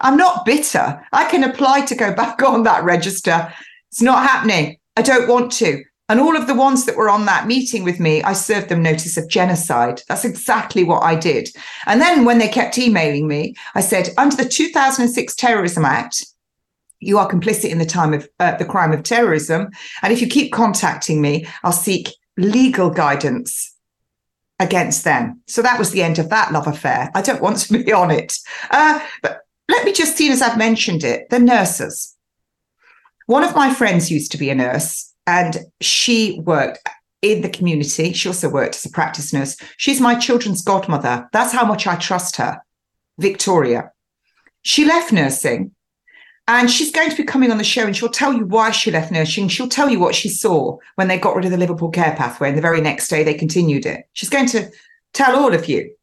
[0.00, 1.00] I'm not bitter.
[1.12, 3.52] I can apply to go back on that register.
[3.90, 4.78] It's not happening.
[4.96, 5.82] I don't want to.
[6.10, 8.82] And all of the ones that were on that meeting with me, I served them
[8.82, 10.02] notice of genocide.
[10.08, 11.50] That's exactly what I did.
[11.86, 16.26] And then when they kept emailing me, I said, under the 2006 Terrorism Act,
[16.98, 19.68] you are complicit in the time of uh, the crime of terrorism.
[20.02, 23.72] And if you keep contacting me, I'll seek legal guidance
[24.58, 25.40] against them.
[25.46, 27.12] So that was the end of that love affair.
[27.14, 28.36] I don't want to be on it.
[28.72, 32.16] Uh, but let me just, see, as I've mentioned it, the nurses.
[33.26, 36.80] One of my friends used to be a nurse and she worked
[37.22, 38.12] in the community.
[38.12, 39.56] She also worked as a practice nurse.
[39.76, 41.28] She's my children's godmother.
[41.32, 42.60] That's how much I trust her,
[43.18, 43.92] Victoria.
[44.62, 45.70] She left nursing
[46.48, 48.90] and she's going to be coming on the show and she'll tell you why she
[48.90, 49.46] left nursing.
[49.46, 52.48] She'll tell you what she saw when they got rid of the Liverpool care pathway.
[52.48, 54.08] And the very next day they continued it.
[54.14, 54.68] She's going to
[55.12, 55.94] tell all of you.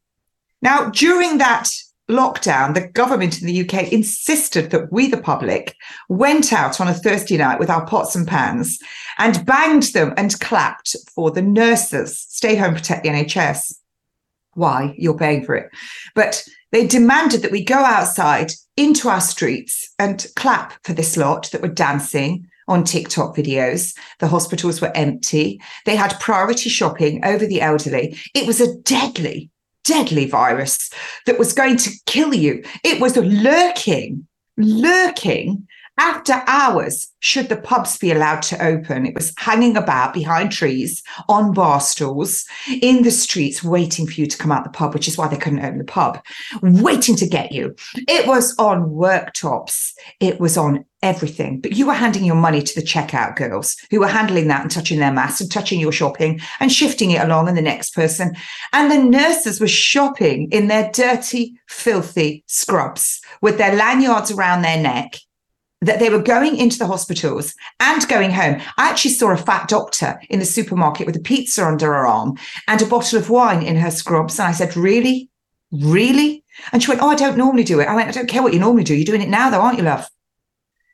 [0.62, 1.68] Now, during that
[2.08, 5.76] lockdown, the government in the UK insisted that we, the public,
[6.08, 8.78] went out on a Thursday night with our pots and pans
[9.18, 12.18] and banged them and clapped for the nurses.
[12.18, 13.74] Stay home, protect the NHS.
[14.54, 14.94] Why?
[14.98, 15.70] You're paying for it.
[16.14, 21.50] But they demanded that we go outside into our streets and clap for this lot
[21.52, 23.96] that were dancing on TikTok videos.
[24.20, 25.60] The hospitals were empty.
[25.86, 28.18] They had priority shopping over the elderly.
[28.34, 29.50] It was a deadly,
[29.84, 30.90] deadly virus
[31.26, 32.62] that was going to kill you.
[32.84, 35.66] It was lurking, lurking
[35.98, 41.02] after hours, should the pubs be allowed to open, it was hanging about behind trees
[41.28, 42.44] on bar stools
[42.80, 45.36] in the streets, waiting for you to come out the pub, which is why they
[45.36, 46.22] couldn't open the pub,
[46.62, 47.74] waiting to get you.
[48.06, 51.60] It was on worktops, it was on everything.
[51.60, 54.70] But you were handing your money to the checkout girls who were handling that and
[54.70, 58.36] touching their masks and touching your shopping and shifting it along and the next person.
[58.72, 64.80] And the nurses were shopping in their dirty, filthy scrubs with their lanyards around their
[64.80, 65.16] neck
[65.80, 68.60] that they were going into the hospitals and going home.
[68.76, 72.36] I actually saw a fat doctor in the supermarket with a pizza under her arm
[72.66, 74.38] and a bottle of wine in her scrubs.
[74.38, 75.30] And I said, Really?
[75.70, 76.44] Really?
[76.72, 77.86] And she went, Oh, I don't normally do it.
[77.88, 78.94] I went, I don't care what you normally do.
[78.94, 80.08] You're doing it now, though, aren't you, love?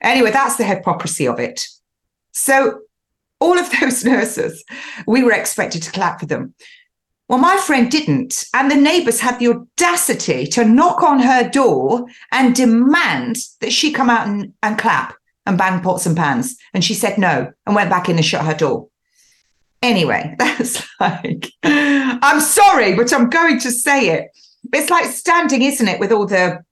[0.03, 1.67] Anyway, that's the hypocrisy of it.
[2.33, 2.81] So,
[3.41, 4.65] all of those nurses,
[5.07, 6.55] we were expected to clap for them.
[7.29, 8.45] Well, my friend didn't.
[8.53, 13.93] And the neighbors had the audacity to knock on her door and demand that she
[13.93, 15.15] come out and, and clap
[15.47, 16.57] and bang pots and pans.
[16.75, 18.89] And she said no and went back in and shut her door.
[19.83, 24.29] Anyway, that's like, I'm sorry, but I'm going to say it.
[24.73, 26.63] It's like standing, isn't it, with all the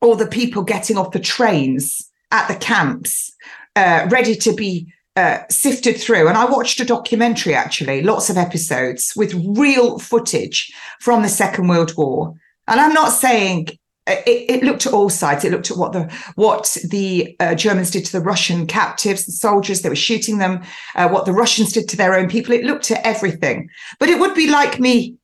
[0.00, 3.30] all the people getting off the trains at the camps,
[3.76, 6.28] uh, ready to be uh, sifted through.
[6.28, 11.68] And I watched a documentary, actually, lots of episodes with real footage from the Second
[11.68, 12.34] World War.
[12.66, 13.68] And I'm not saying
[14.06, 15.44] it, it, looked at all sides.
[15.44, 19.32] It looked at what the what the uh, Germans did to the Russian captives, the
[19.32, 19.82] soldiers.
[19.82, 20.62] They were shooting them.
[20.94, 22.54] Uh, what the Russians did to their own people.
[22.54, 23.68] It looked at everything.
[23.98, 25.16] But it would be like me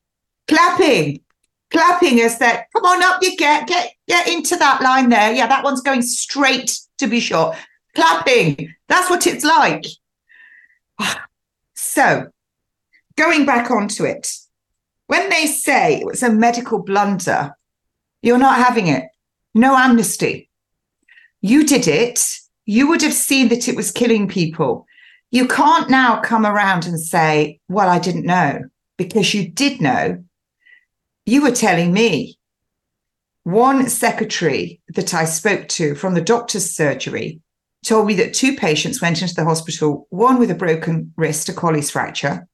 [0.47, 1.21] clapping,
[1.71, 2.67] clapping as that.
[2.73, 5.33] Come on up, you get get get into that line there.
[5.33, 7.55] Yeah, that one's going straight to be shot.
[7.97, 8.75] Clapping.
[8.87, 9.85] That's what it's like.
[11.73, 12.27] So,
[13.15, 14.31] going back onto it,
[15.07, 17.55] when they say it was a medical blunder
[18.21, 19.05] you're not having it.
[19.53, 20.49] No amnesty.
[21.41, 22.19] You did it.
[22.65, 24.85] You would have seen that it was killing people.
[25.31, 28.65] You can't now come around and say, Well, I didn't know,
[28.97, 30.23] because you did know.
[31.25, 32.37] You were telling me.
[33.43, 37.39] One secretary that I spoke to from the doctor's surgery
[37.85, 41.53] told me that two patients went into the hospital, one with a broken wrist, a
[41.53, 42.47] Colles fracture,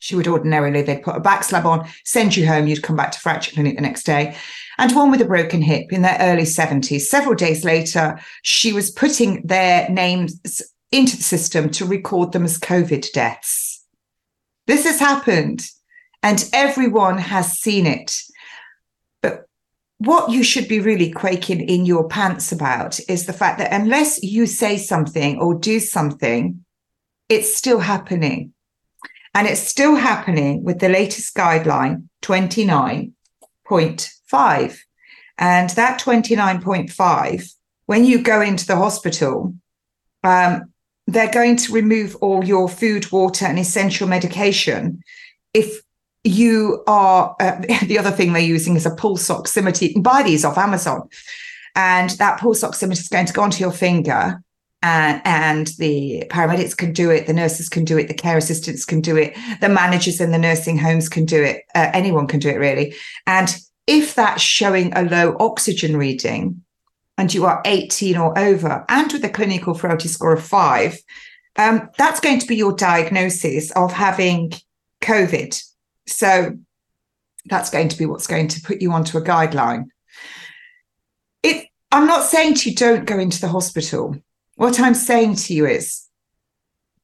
[0.00, 3.12] she would ordinarily they'd put a back slab on, send you home, you'd come back
[3.12, 4.34] to fracture clinic the next day,
[4.78, 7.02] and one with a broken hip in their early 70s.
[7.02, 10.40] Several days later, she was putting their names
[10.90, 13.84] into the system to record them as COVID deaths.
[14.66, 15.68] This has happened,
[16.22, 18.22] and everyone has seen it.
[20.00, 24.22] What you should be really quaking in your pants about is the fact that unless
[24.22, 26.64] you say something or do something,
[27.28, 28.54] it's still happening.
[29.34, 34.78] And it's still happening with the latest guideline 29.5.
[35.36, 39.54] And that 29.5, when you go into the hospital,
[40.24, 40.72] um,
[41.06, 45.02] they're going to remove all your food, water, and essential medication
[45.52, 45.82] if
[46.24, 49.82] you are uh, the other thing they're using is a pulse oximeter.
[49.82, 51.08] You can buy these off Amazon,
[51.74, 54.42] and that pulse oximeter is going to go onto your finger,
[54.82, 58.84] and, and the paramedics can do it, the nurses can do it, the care assistants
[58.84, 62.40] can do it, the managers in the nursing homes can do it, uh, anyone can
[62.40, 62.94] do it really.
[63.26, 63.54] And
[63.86, 66.62] if that's showing a low oxygen reading
[67.18, 70.98] and you are 18 or over and with a clinical frailty score of five,
[71.56, 74.52] um, that's going to be your diagnosis of having
[75.02, 75.62] COVID.
[76.06, 76.58] So
[77.46, 79.86] that's going to be what's going to put you onto a guideline.
[81.42, 84.16] It, I'm not saying to you don't go into the hospital
[84.60, 86.06] what I'm saying to you is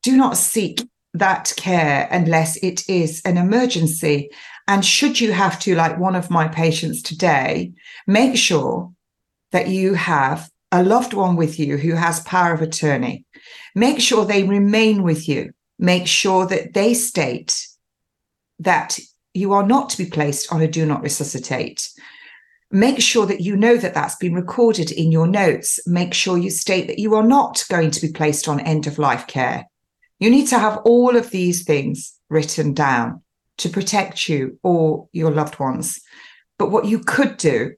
[0.02, 4.28] do not seek that care unless it is an emergency.
[4.68, 7.72] And should you have to, like one of my patients today,
[8.06, 8.92] make sure
[9.52, 13.24] that you have a loved one with you who has power of attorney.
[13.74, 15.52] Make sure they remain with you.
[15.78, 17.66] Make sure that they state
[18.58, 18.98] that
[19.34, 21.88] you are not to be placed on a do not resuscitate
[22.70, 25.78] make sure that you know that that's been recorded in your notes.
[25.86, 28.98] Make sure you state that you are not going to be placed on end of
[28.98, 29.66] life care.
[30.18, 33.22] You need to have all of these things written down
[33.58, 36.00] to protect you or your loved ones.
[36.58, 37.74] But what you could do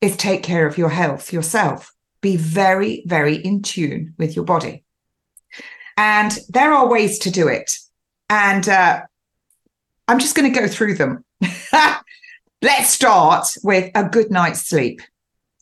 [0.00, 1.92] is take care of your health yourself.
[2.20, 4.84] Be very, very in tune with your body.
[5.96, 7.72] And there are ways to do it.
[8.30, 9.02] And uh,
[10.08, 11.24] I'm just going to go through them.
[12.62, 15.00] Let's start with a good night's sleep.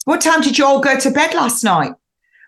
[0.05, 1.93] What time did you all go to bed last night?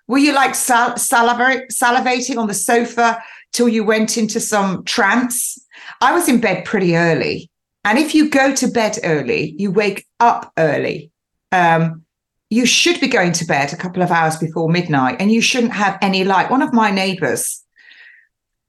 [0.08, 5.58] Were you like sal- salivating on the sofa till you went into some trance?
[6.00, 7.50] I was in bed pretty early.
[7.84, 11.10] And if you go to bed early, you wake up early.
[11.50, 12.04] Um,
[12.50, 15.72] you should be going to bed a couple of hours before midnight and you shouldn't
[15.72, 16.50] have any light.
[16.50, 17.62] One of my neighbors,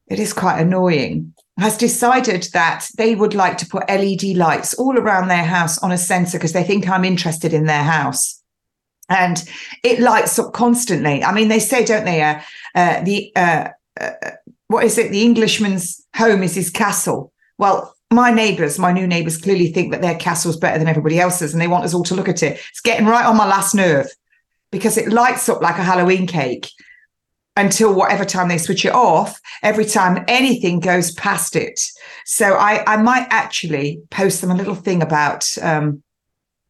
[0.08, 4.98] it is quite annoying has decided that they would like to put LED lights all
[4.98, 8.42] around their house on a sensor because they think I'm interested in their house.
[9.10, 9.44] And
[9.84, 11.24] it lights up constantly.
[11.24, 12.22] I mean, they say, don't they?
[12.24, 12.42] Uh,
[12.74, 13.70] uh, the uh,
[14.00, 14.12] uh
[14.68, 15.12] what is it?
[15.12, 17.32] The Englishman's home is his castle.
[17.60, 21.54] Well, my neighbours, my new neighbours, clearly think that their castle's better than everybody else's,
[21.54, 22.60] and they want us all to look at it.
[22.70, 24.08] It's getting right on my last nerve
[24.72, 26.70] because it lights up like a Halloween cake
[27.56, 31.80] until whatever time they switch it off every time anything goes past it
[32.26, 36.02] so i i might actually post them a little thing about um,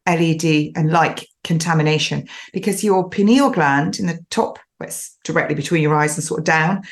[0.06, 5.94] LED and light contamination because your pineal gland in the top, it's directly between your
[5.94, 6.82] eyes and sort of down,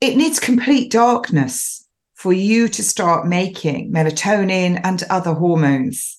[0.00, 6.16] it needs complete darkness for you to start making melatonin and other hormones.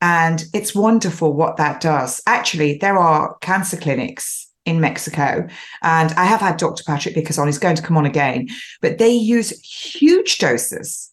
[0.00, 2.20] And it's wonderful what that does.
[2.26, 5.48] Actually, there are cancer clinics in Mexico,
[5.82, 6.84] and I have had Dr.
[6.84, 8.48] Patrick Vickers on, he's going to come on again,
[8.80, 11.10] but they use huge doses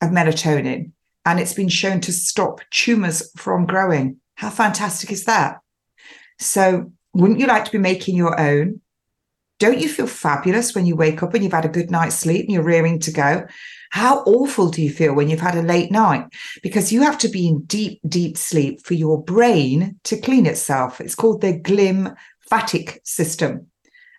[0.00, 0.92] of melatonin,
[1.26, 4.18] and it's been shown to stop tumors from growing.
[4.36, 5.58] How fantastic is that?
[6.38, 8.80] So, wouldn't you like to be making your own?
[9.58, 12.44] Don't you feel fabulous when you wake up and you've had a good night's sleep
[12.44, 13.46] and you're rearing to go?
[13.90, 16.26] How awful do you feel when you've had a late night?
[16.62, 21.00] Because you have to be in deep, deep sleep for your brain to clean itself.
[21.00, 21.58] It's called the
[22.48, 23.66] glymphatic system.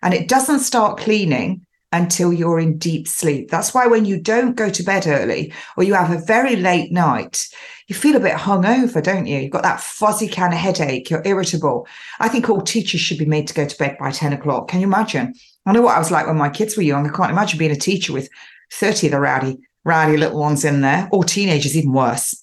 [0.02, 3.50] And it doesn't start cleaning until you're in deep sleep.
[3.50, 6.92] That's why when you don't go to bed early or you have a very late
[6.92, 7.48] night,
[7.88, 9.40] you feel a bit hungover, don't you?
[9.40, 11.88] You've got that fuzzy kind of headache, you're irritable.
[12.20, 14.68] I think all teachers should be made to go to bed by 10 o'clock.
[14.68, 15.34] Can you imagine?
[15.66, 17.06] I know what I was like when my kids were young.
[17.08, 18.28] I can't imagine being a teacher with
[18.72, 22.40] 30 of the rowdy, rowdy little ones in there, or teenagers, even worse.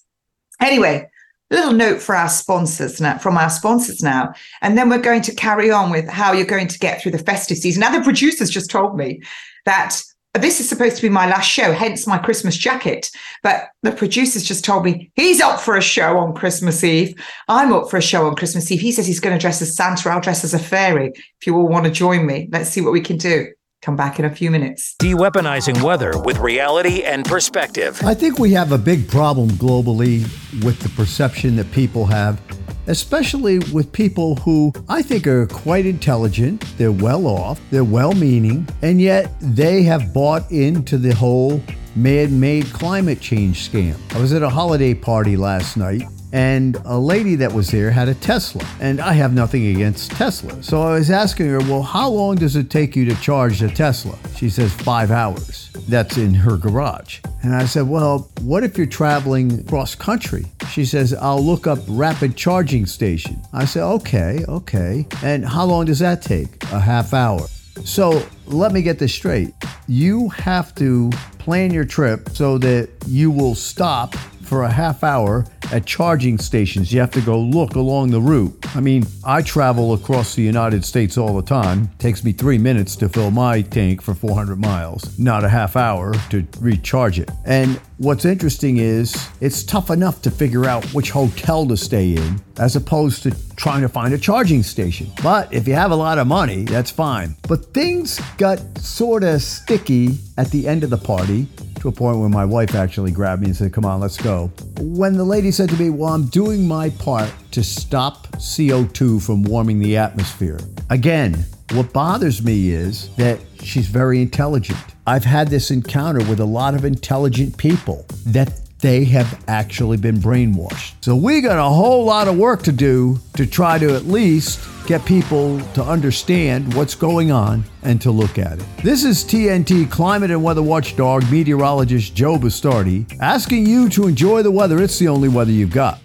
[0.59, 1.09] Anyway,
[1.49, 4.33] little note for our sponsors now, from our sponsors now.
[4.61, 7.19] And then we're going to carry on with how you're going to get through the
[7.19, 7.81] festive season.
[7.81, 9.21] Now, the producers just told me
[9.65, 10.01] that
[10.33, 13.09] this is supposed to be my last show, hence my Christmas jacket.
[13.43, 17.15] But the producers just told me he's up for a show on Christmas Eve.
[17.47, 18.81] I'm up for a show on Christmas Eve.
[18.81, 20.09] He says he's going to dress as Santa.
[20.09, 21.11] I'll dress as a fairy.
[21.15, 23.47] If you all want to join me, let's see what we can do.
[23.81, 24.95] Come back in a few minutes.
[24.99, 28.01] De-weaponizing weather with reality and perspective.
[28.03, 30.23] I think we have a big problem globally
[30.63, 32.41] with the perception that people have,
[32.87, 38.67] especially with people who I think are quite intelligent, they're well off, they're well meaning,
[38.81, 41.61] and yet they have bought into the whole
[41.95, 43.95] man made climate change scam.
[44.15, 46.03] I was at a holiday party last night
[46.33, 48.65] and a lady that was there had a Tesla.
[48.79, 50.61] And I have nothing against Tesla.
[50.61, 53.69] So I was asking her, well, how long does it take you to charge the
[53.69, 54.17] Tesla?
[54.35, 55.69] She says five hours.
[55.87, 57.19] That's in her garage.
[57.43, 60.45] And I said, well, what if you're traveling cross country?
[60.69, 63.41] She says, I'll look up rapid charging station.
[63.53, 65.07] I said, okay, okay.
[65.23, 66.61] And how long does that take?
[66.73, 67.47] A half hour.
[67.85, 69.53] So let me get this straight.
[69.87, 74.15] You have to plan your trip so that you will stop
[74.47, 76.93] for a half hour at charging stations.
[76.93, 78.57] You have to go look along the route.
[78.75, 81.89] I mean, I travel across the United States all the time.
[81.99, 86.13] Takes me three minutes to fill my tank for 400 miles, not a half hour
[86.29, 87.29] to recharge it.
[87.45, 92.39] And what's interesting is it's tough enough to figure out which hotel to stay in
[92.59, 95.11] as opposed to trying to find a charging station.
[95.23, 97.35] But if you have a lot of money, that's fine.
[97.47, 101.47] But things got sort of sticky at the end of the party
[101.79, 104.51] to a point where my wife actually grabbed me and said, Come on, let's go.
[104.79, 109.43] When the lady said to me, Well, I'm doing my part to stop CO2 from
[109.43, 110.59] warming the atmosphere.
[110.89, 114.77] Again, what bothers me is that she's very intelligent.
[115.09, 120.17] I've had this encounter with a lot of intelligent people that they have actually been
[120.17, 120.95] brainwashed.
[120.99, 124.59] So we got a whole lot of work to do to try to at least
[124.85, 128.65] get people to understand what's going on and to look at it.
[128.83, 134.51] This is TNT climate and weather watchdog meteorologist Joe Bastardi asking you to enjoy the
[134.51, 134.83] weather.
[134.83, 136.01] It's the only weather you've got.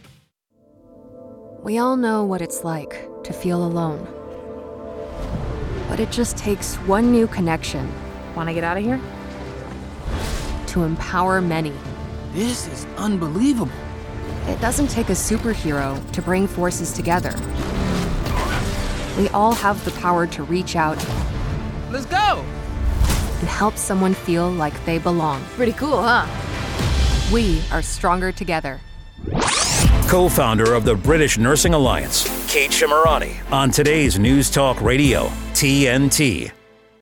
[1.65, 4.07] We all know what it's like to feel alone.
[5.89, 7.93] But it just takes one new connection.
[8.35, 9.01] Want to get out of here?
[10.69, 11.73] To empower many.
[12.33, 13.73] This is unbelievable.
[14.47, 17.35] It doesn't take a superhero to bring forces together.
[19.19, 20.97] We all have the power to reach out.
[21.91, 22.43] Let's go!
[23.41, 25.43] And help someone feel like they belong.
[25.57, 26.27] Pretty cool, huh?
[27.33, 28.81] We are stronger together.
[30.09, 36.53] Co founder of the British Nursing Alliance, Kate Shemirani, on today's News Talk Radio, TNT.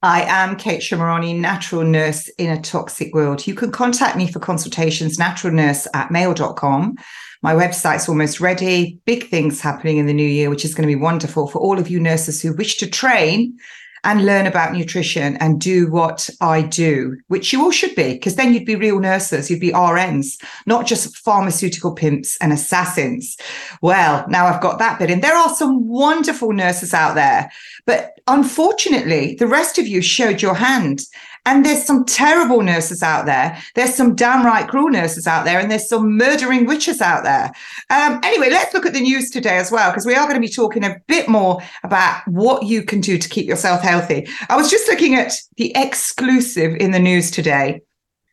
[0.02, 3.46] I am Kate Shemirani, natural nurse in a toxic world.
[3.46, 6.96] You can contact me for consultations, naturalnurse at mail.com.
[7.42, 8.98] My website's almost ready.
[9.04, 11.78] Big things happening in the new year, which is going to be wonderful for all
[11.78, 13.58] of you nurses who wish to train
[14.04, 18.36] and learn about nutrition and do what I do, which you all should be, because
[18.36, 23.36] then you'd be real nurses, you'd be RNs, not just pharmaceutical pimps and assassins.
[23.82, 25.20] Well, now I've got that bit in.
[25.20, 27.50] There are some wonderful nurses out there,
[27.86, 31.02] but unfortunately, the rest of you showed your hand.
[31.46, 33.60] And there's some terrible nurses out there.
[33.74, 37.50] There's some downright cruel nurses out there, and there's some murdering witches out there.
[37.90, 40.46] Um, anyway, let's look at the news today as well, because we are going to
[40.46, 44.28] be talking a bit more about what you can do to keep yourself healthy.
[44.48, 47.80] I was just looking at the exclusive in the news today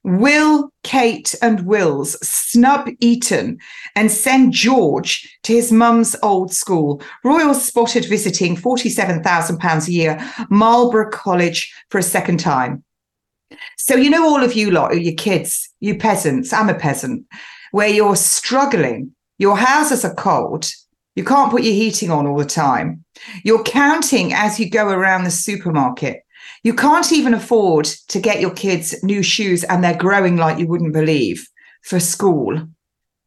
[0.07, 3.57] Will, Kate, and Will's snub Eton
[3.93, 7.01] and send George to his mum's old school.
[7.25, 12.85] Royal spotted visiting £47,000 a year, Marlborough College for a second time.
[13.77, 17.25] So, you know, all of you lot, your kids, you peasants, I'm a peasant,
[17.71, 20.69] where you're struggling, your houses are cold,
[21.15, 23.03] you can't put your heating on all the time,
[23.43, 26.23] you're counting as you go around the supermarket.
[26.63, 30.67] You can't even afford to get your kids new shoes and they're growing like you
[30.67, 31.47] wouldn't believe
[31.81, 32.67] for school.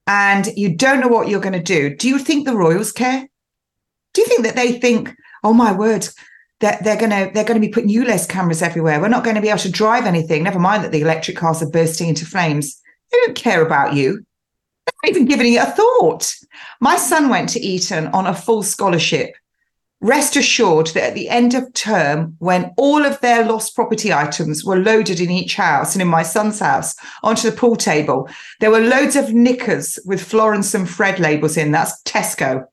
[0.06, 1.94] And you don't know what you're going to do.
[1.94, 3.28] Do you think the Royals care?
[4.14, 5.14] Do you think that they think,
[5.44, 6.08] oh my word,
[6.60, 9.00] that they're going to they're going to be putting ULEZ cameras everywhere.
[9.00, 10.42] We're not going to be able to drive anything.
[10.42, 12.80] Never mind that the electric cars are bursting into flames.
[13.10, 14.24] They don't care about you.
[14.86, 16.32] They're not even giving it a thought.
[16.80, 19.34] My son went to Eton on a full scholarship
[20.00, 24.64] rest assured that at the end of term, when all of their lost property items
[24.64, 28.28] were loaded in each house and in my son's house onto the pool table,
[28.60, 31.70] there were loads of knickers with Florence and Fred labels in.
[31.70, 32.64] That's Tesco.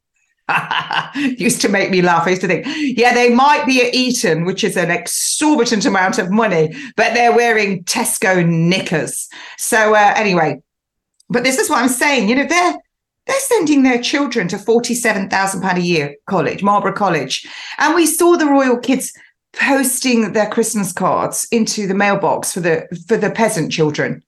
[1.15, 2.25] used to make me laugh.
[2.25, 2.65] I used to think,
[2.97, 7.35] yeah, they might be at Eton, which is an exorbitant amount of money, but they're
[7.35, 9.27] wearing Tesco knickers.
[9.57, 10.61] So uh, anyway,
[11.29, 12.29] but this is what I'm saying.
[12.29, 12.75] You know, they're
[13.25, 17.45] they're sending their children to £47,000 a year college, Marlborough College.
[17.77, 19.11] And we saw the royal kids
[19.51, 24.23] posting their Christmas cards into the mailbox for the for the peasant children.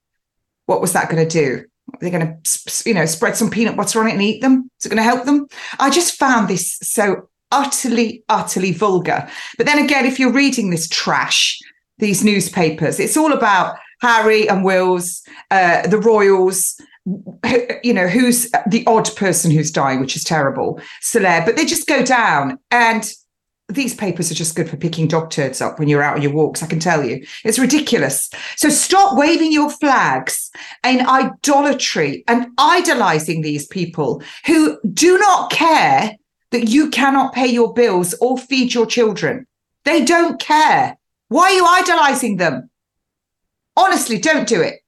[0.65, 1.65] What was that going to do?
[2.00, 4.70] They're going to, you know, spread some peanut butter on it and eat them.
[4.80, 5.47] Is it going to help them?
[5.80, 9.28] I just found this so utterly, utterly vulgar.
[9.58, 11.60] But then again, if you're reading this trash,
[11.97, 15.22] these newspapers, it's all about Harry and Will's,
[15.52, 16.80] uh, the royals,
[17.84, 21.88] you know, who's the odd person who's dying, which is terrible, celeb, but they just
[21.88, 22.58] go down.
[22.72, 23.12] And
[23.70, 26.34] these papers are just good for picking dog turds up when you're out on your
[26.34, 27.26] walks, I can tell you.
[27.43, 28.30] It's ridiculous.
[28.55, 30.51] So stop waving your flags
[30.86, 36.15] in idolatry and idolizing these people who do not care
[36.51, 39.45] that you cannot pay your bills or feed your children.
[39.86, 40.97] They don't care.
[41.28, 42.70] Why are you idolizing them?
[43.78, 44.82] Honestly, don't do it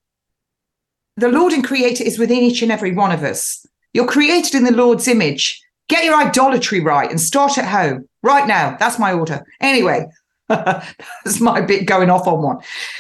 [1.21, 3.65] the Lord and Creator is within each and every one of us.
[3.93, 5.61] You're created in the Lord's image.
[5.87, 8.77] Get your idolatry right and start at home right now.
[8.79, 9.45] That's my order.
[9.59, 10.07] Anyway,
[10.47, 12.57] that's my bit going off on one.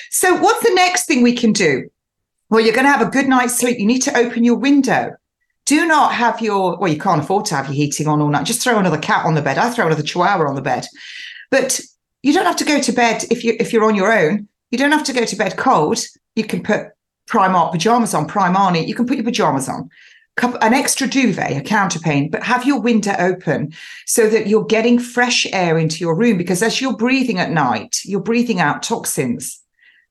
[0.09, 1.89] So, what's the next thing we can do?
[2.49, 3.79] Well, you're going to have a good night's sleep.
[3.79, 5.15] You need to open your window.
[5.65, 8.45] Do not have your, well, you can't afford to have your heating on all night.
[8.45, 9.57] Just throw another cat on the bed.
[9.57, 10.85] I throw another chihuahua on the bed.
[11.49, 11.79] But
[12.23, 14.47] you don't have to go to bed if you if you're on your own.
[14.69, 15.99] You don't have to go to bed cold.
[16.35, 16.87] You can put
[17.31, 19.89] Primark pajamas on, Primani, you can put your pajamas on.
[20.37, 23.73] An extra duvet, a counterpane, but have your window open
[24.05, 26.37] so that you're getting fresh air into your room.
[26.37, 29.59] Because as you're breathing at night, you're breathing out toxins.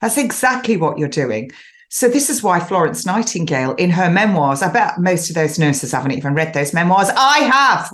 [0.01, 1.51] That's exactly what you're doing.
[1.89, 5.91] So, this is why Florence Nightingale, in her memoirs, I bet most of those nurses
[5.91, 7.09] haven't even read those memoirs.
[7.17, 7.93] I have.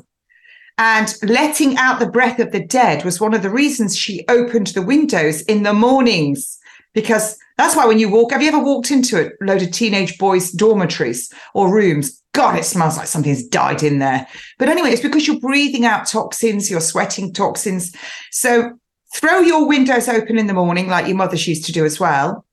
[0.79, 4.69] And letting out the breath of the dead was one of the reasons she opened
[4.69, 6.59] the windows in the mornings
[6.93, 10.19] because that's why when you walk, have you ever walked into a load of teenage
[10.19, 12.23] boys' dormitories or rooms?
[12.33, 14.27] God, it smells like something's died in there.
[14.59, 17.97] But anyway, it's because you're breathing out toxins, you're sweating toxins.
[18.31, 18.79] So
[19.15, 22.45] throw your windows open in the morning, like your mothers used to do as well.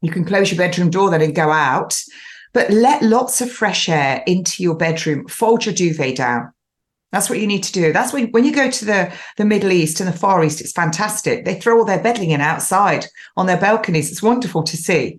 [0.00, 2.00] You can close your bedroom door then and go out,
[2.52, 5.28] but let lots of fresh air into your bedroom.
[5.28, 6.52] Fold your duvet down.
[7.12, 7.92] That's what you need to do.
[7.92, 10.72] That's when when you go to the the Middle East and the Far East, it's
[10.72, 11.44] fantastic.
[11.44, 13.06] They throw all their bedding in outside
[13.36, 14.10] on their balconies.
[14.10, 15.18] It's wonderful to see.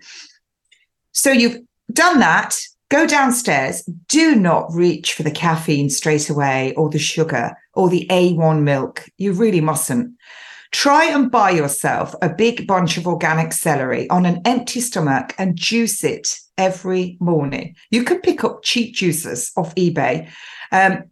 [1.11, 1.59] So you've
[1.91, 2.57] done that.
[2.89, 3.83] Go downstairs.
[4.07, 9.05] Do not reach for the caffeine straight away or the sugar or the A1 milk.
[9.17, 10.13] You really mustn't.
[10.71, 15.57] Try and buy yourself a big bunch of organic celery on an empty stomach and
[15.57, 17.75] juice it every morning.
[17.89, 20.29] You can pick up cheap juicers off eBay.
[20.71, 21.03] Um,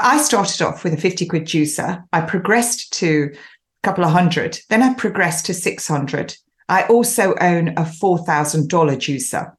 [0.00, 2.02] I started off with a 50 quid juicer.
[2.12, 4.58] I progressed to a couple of hundred.
[4.70, 6.36] Then I progressed to 600.
[6.68, 9.52] I also own a $4,000 juicer.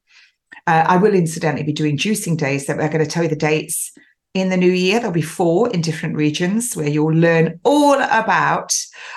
[0.65, 3.35] Uh, I will incidentally be doing juicing days that we're going to tell you the
[3.35, 3.91] dates
[4.33, 4.99] in the new year.
[4.99, 8.73] There'll be four in different regions where you'll learn all about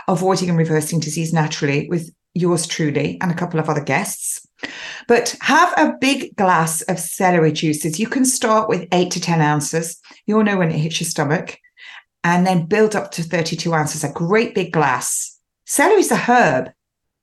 [0.08, 4.45] avoiding and reversing disease naturally with yours truly and a couple of other guests.
[5.08, 7.98] But have a big glass of celery juices.
[7.98, 10.00] You can start with eight to 10 ounces.
[10.26, 11.58] You'll know when it hits your stomach.
[12.24, 15.38] And then build up to 32 ounces, a great big glass.
[15.64, 16.72] Celery is a herb.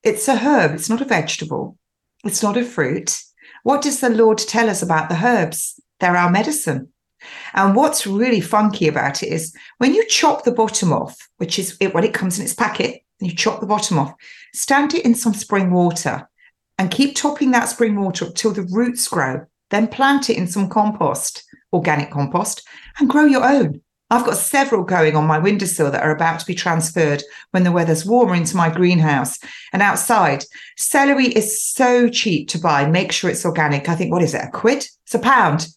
[0.01, 0.73] It's a herb.
[0.75, 1.77] It's not a vegetable.
[2.23, 3.21] It's not a fruit.
[3.63, 5.79] What does the Lord tell us about the herbs?
[5.99, 6.89] They're our medicine.
[7.53, 11.77] And what's really funky about it is when you chop the bottom off, which is
[11.79, 14.13] it, when it comes in its packet, and you chop the bottom off,
[14.53, 16.27] stand it in some spring water
[16.77, 19.45] and keep topping that spring water up till the roots grow.
[19.69, 22.67] Then plant it in some compost, organic compost,
[22.99, 23.81] and grow your own.
[24.09, 27.71] I've got several going on my windowsill that are about to be transferred when the
[27.71, 29.39] weather's warmer into my greenhouse
[29.71, 30.45] and outside.
[30.77, 32.85] Celery is so cheap to buy.
[32.85, 33.89] Make sure it's organic.
[33.89, 34.85] I think, what is it, a quid?
[35.05, 35.67] It's a pound.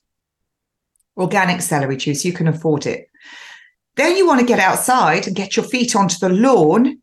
[1.16, 3.08] Organic celery juice, you can afford it.
[3.94, 7.00] Then you want to get outside and get your feet onto the lawn.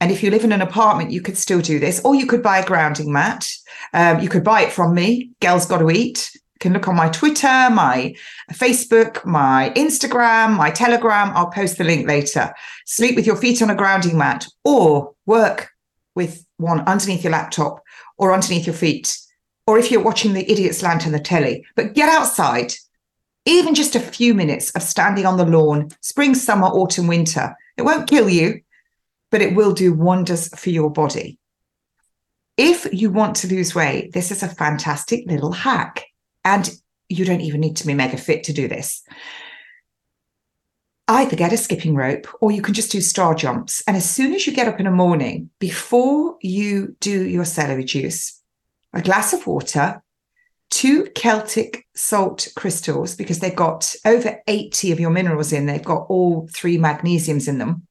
[0.00, 2.42] And if you live in an apartment, you could still do this, or you could
[2.42, 3.50] buy a grounding mat.
[3.92, 5.30] Um, you could buy it from me.
[5.40, 8.14] Girls got to eat can look on my Twitter, my
[8.52, 11.30] Facebook, my Instagram, my Telegram.
[11.34, 12.52] I'll post the link later.
[12.86, 15.70] Sleep with your feet on a grounding mat or work
[16.14, 17.82] with one underneath your laptop
[18.16, 19.16] or underneath your feet.
[19.66, 22.72] Or if you're watching the Idiot's land on the telly, but get outside,
[23.44, 27.54] even just a few minutes of standing on the lawn, spring, summer, autumn, winter.
[27.76, 28.62] It won't kill you,
[29.30, 31.38] but it will do wonders for your body.
[32.56, 36.04] If you want to lose weight, this is a fantastic little hack.
[36.44, 36.68] And
[37.08, 39.02] you don't even need to be mega fit to do this.
[41.06, 43.82] Either get a skipping rope or you can just do star jumps.
[43.86, 47.84] And as soon as you get up in the morning, before you do your celery
[47.84, 48.42] juice,
[48.92, 50.02] a glass of water,
[50.70, 56.06] two Celtic salt crystals, because they've got over 80 of your minerals in, they've got
[56.08, 57.86] all three magnesiums in them.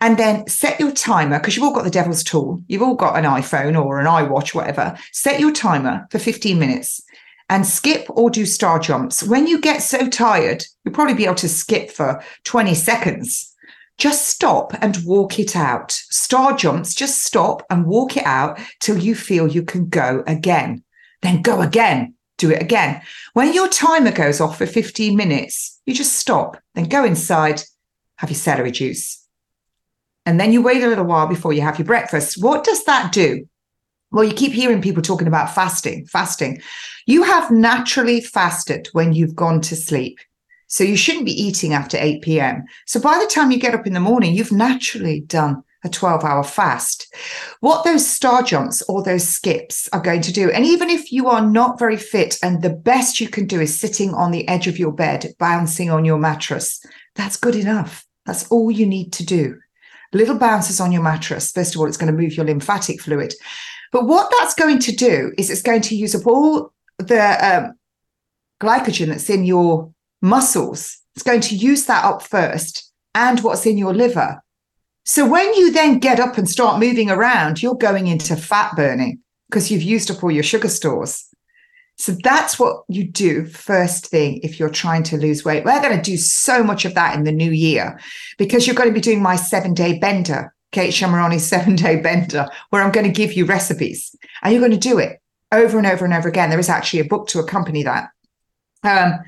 [0.00, 3.18] And then set your timer, because you've all got the devil's tool, you've all got
[3.18, 4.96] an iPhone or an iWatch, whatever.
[5.12, 7.02] Set your timer for 15 minutes
[7.50, 9.22] and skip or do star jumps.
[9.22, 13.54] When you get so tired, you'll probably be able to skip for 20 seconds.
[13.98, 15.92] Just stop and walk it out.
[15.92, 20.82] Star jumps, just stop and walk it out till you feel you can go again.
[21.20, 23.02] Then go again, do it again.
[23.34, 27.62] When your timer goes off for 15 minutes, you just stop, then go inside,
[28.16, 29.26] have your celery juice.
[30.26, 32.42] And then you wait a little while before you have your breakfast.
[32.42, 33.48] What does that do?
[34.12, 36.60] Well, you keep hearing people talking about fasting, fasting.
[37.06, 40.18] You have naturally fasted when you've gone to sleep.
[40.66, 42.64] So you shouldn't be eating after 8 p.m.
[42.86, 46.24] So by the time you get up in the morning, you've naturally done a 12
[46.24, 47.12] hour fast.
[47.60, 51.28] What those star jumps or those skips are going to do, and even if you
[51.28, 54.66] are not very fit and the best you can do is sitting on the edge
[54.66, 58.06] of your bed, bouncing on your mattress, that's good enough.
[58.26, 59.58] That's all you need to do.
[60.12, 61.52] Little bounces on your mattress.
[61.52, 63.34] First of all, it's going to move your lymphatic fluid.
[63.92, 67.74] But what that's going to do is it's going to use up all the um,
[68.60, 70.98] glycogen that's in your muscles.
[71.14, 74.42] It's going to use that up first and what's in your liver.
[75.04, 79.20] So when you then get up and start moving around, you're going into fat burning
[79.48, 81.26] because you've used up all your sugar stores.
[82.00, 85.64] So that's what you do first thing if you're trying to lose weight.
[85.64, 88.00] We're going to do so much of that in the new year
[88.38, 92.48] because you're going to be doing my seven day bender Kate Shemirani's seven day bender,
[92.70, 95.20] where I'm going to give you recipes and you're going to do it
[95.52, 96.50] over and over and over again.
[96.50, 98.10] There is actually a book to accompany that.
[98.82, 99.18] Um,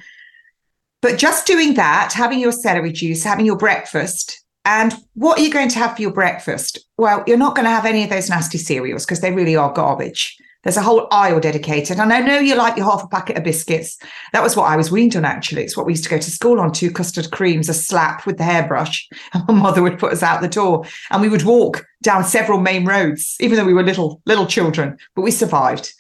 [1.00, 5.52] but just doing that, having your celery juice, having your breakfast, and what are you
[5.52, 6.78] going to have for your breakfast?
[6.96, 9.72] Well, you're not going to have any of those nasty cereals because they really are
[9.72, 10.38] garbage.
[10.62, 11.98] There's a whole aisle dedicated.
[11.98, 13.98] And I know you like your half a packet of biscuits.
[14.32, 15.64] That was what I was weaned on, actually.
[15.64, 18.38] It's what we used to go to school on two custard creams, a slap with
[18.38, 19.08] the hairbrush.
[19.34, 22.60] And my mother would put us out the door and we would walk down several
[22.60, 25.92] main roads, even though we were little, little children, but we survived.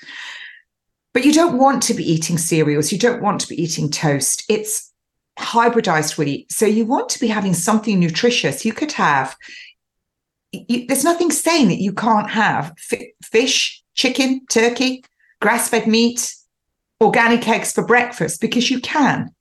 [1.14, 2.92] But you don't want to be eating cereals.
[2.92, 4.44] You don't want to be eating toast.
[4.48, 4.92] It's
[5.38, 6.50] hybridized wheat.
[6.52, 8.64] So you want to be having something nutritious.
[8.64, 9.36] You could have,
[10.52, 15.04] you, there's nothing saying that you can't have f- fish, chicken, turkey,
[15.40, 16.34] grass fed meat,
[17.00, 19.34] organic eggs for breakfast because you can.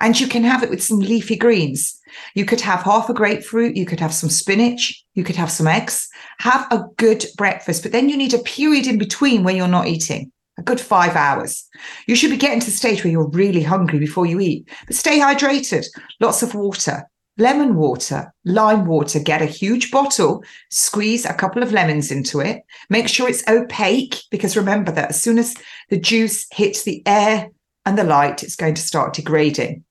[0.00, 1.98] And you can have it with some leafy greens.
[2.34, 3.76] You could have half a grapefruit.
[3.76, 5.02] You could have some spinach.
[5.14, 6.08] You could have some eggs.
[6.38, 7.82] Have a good breakfast.
[7.82, 11.14] But then you need a period in between when you're not eating, a good five
[11.14, 11.64] hours.
[12.06, 14.68] You should be getting to the stage where you're really hungry before you eat.
[14.86, 15.86] But stay hydrated,
[16.20, 17.08] lots of water,
[17.38, 22.62] lemon water, lime water, get a huge bottle, squeeze a couple of lemons into it,
[22.90, 25.54] make sure it's opaque, because remember that as soon as
[25.90, 27.50] the juice hits the air
[27.84, 29.84] and the light, it's going to start degrading.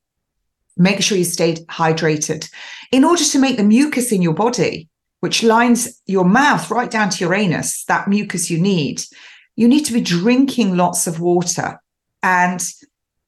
[0.77, 2.49] Make sure you stay hydrated.
[2.91, 4.89] In order to make the mucus in your body,
[5.19, 9.03] which lines your mouth right down to your anus, that mucus you need,
[9.55, 11.79] you need to be drinking lots of water.
[12.23, 12.61] And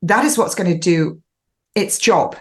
[0.01, 1.22] that is what's going to do
[1.76, 2.36] its job.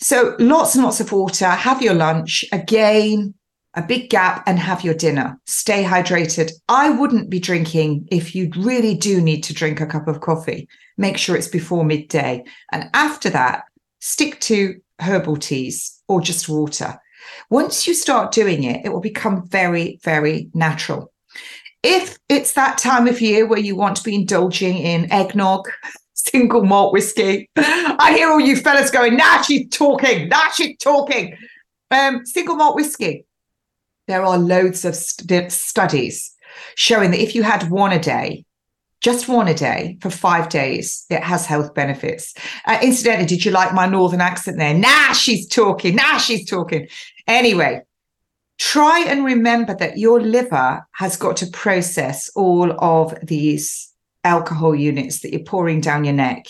[0.00, 3.34] So lots and lots of water, have your lunch, again,
[3.74, 5.38] a big gap, and have your dinner.
[5.46, 6.52] Stay hydrated.
[6.68, 10.68] I wouldn't be drinking if you really do need to drink a cup of coffee.
[10.96, 12.44] Make sure it's before midday.
[12.72, 13.64] And after that,
[14.00, 16.98] stick to herbal teas or just water.
[17.50, 21.12] Once you start doing it, it will become very, very natural.
[21.82, 25.68] If it's that time of year where you want to be indulging in eggnog,
[26.30, 31.36] single malt whiskey, I hear all you fellas going, now she's talking, now she's talking.
[31.90, 33.24] Um, single malt whiskey.
[34.08, 36.34] There are loads of st- studies
[36.74, 38.44] showing that if you had one a day,
[39.00, 42.34] just one a day for five days, it has health benefits.
[42.66, 44.74] Uh, incidentally, did you like my northern accent there?
[44.74, 45.96] Nah, she's talking.
[45.96, 46.88] Nah, she's talking.
[47.26, 47.82] Anyway,
[48.58, 53.85] try and remember that your liver has got to process all of these
[54.26, 56.46] alcohol units that you're pouring down your neck.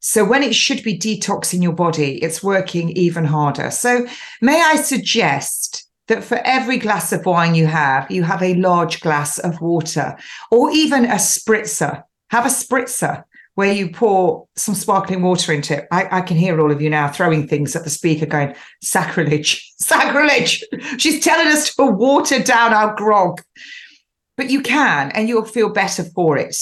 [0.00, 3.70] So when it should be detoxing your body, it's working even harder.
[3.70, 4.06] So
[4.40, 9.00] may I suggest that for every glass of wine you have, you have a large
[9.00, 10.16] glass of water
[10.50, 12.02] or even a spritzer.
[12.30, 15.86] Have a spritzer where you pour some sparkling water into it.
[15.90, 19.70] I, I, can hear all of you now throwing things at the speaker going, sacrilege,
[19.78, 20.64] sacrilege.
[20.96, 23.42] She's telling us to water down our grog.
[24.36, 26.56] But you can, and you'll feel better for it.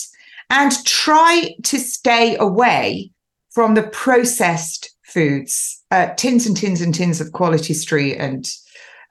[0.51, 3.11] And try to stay away
[3.51, 8.49] from the processed foods, uh, tins and tins and tins of Quality Street and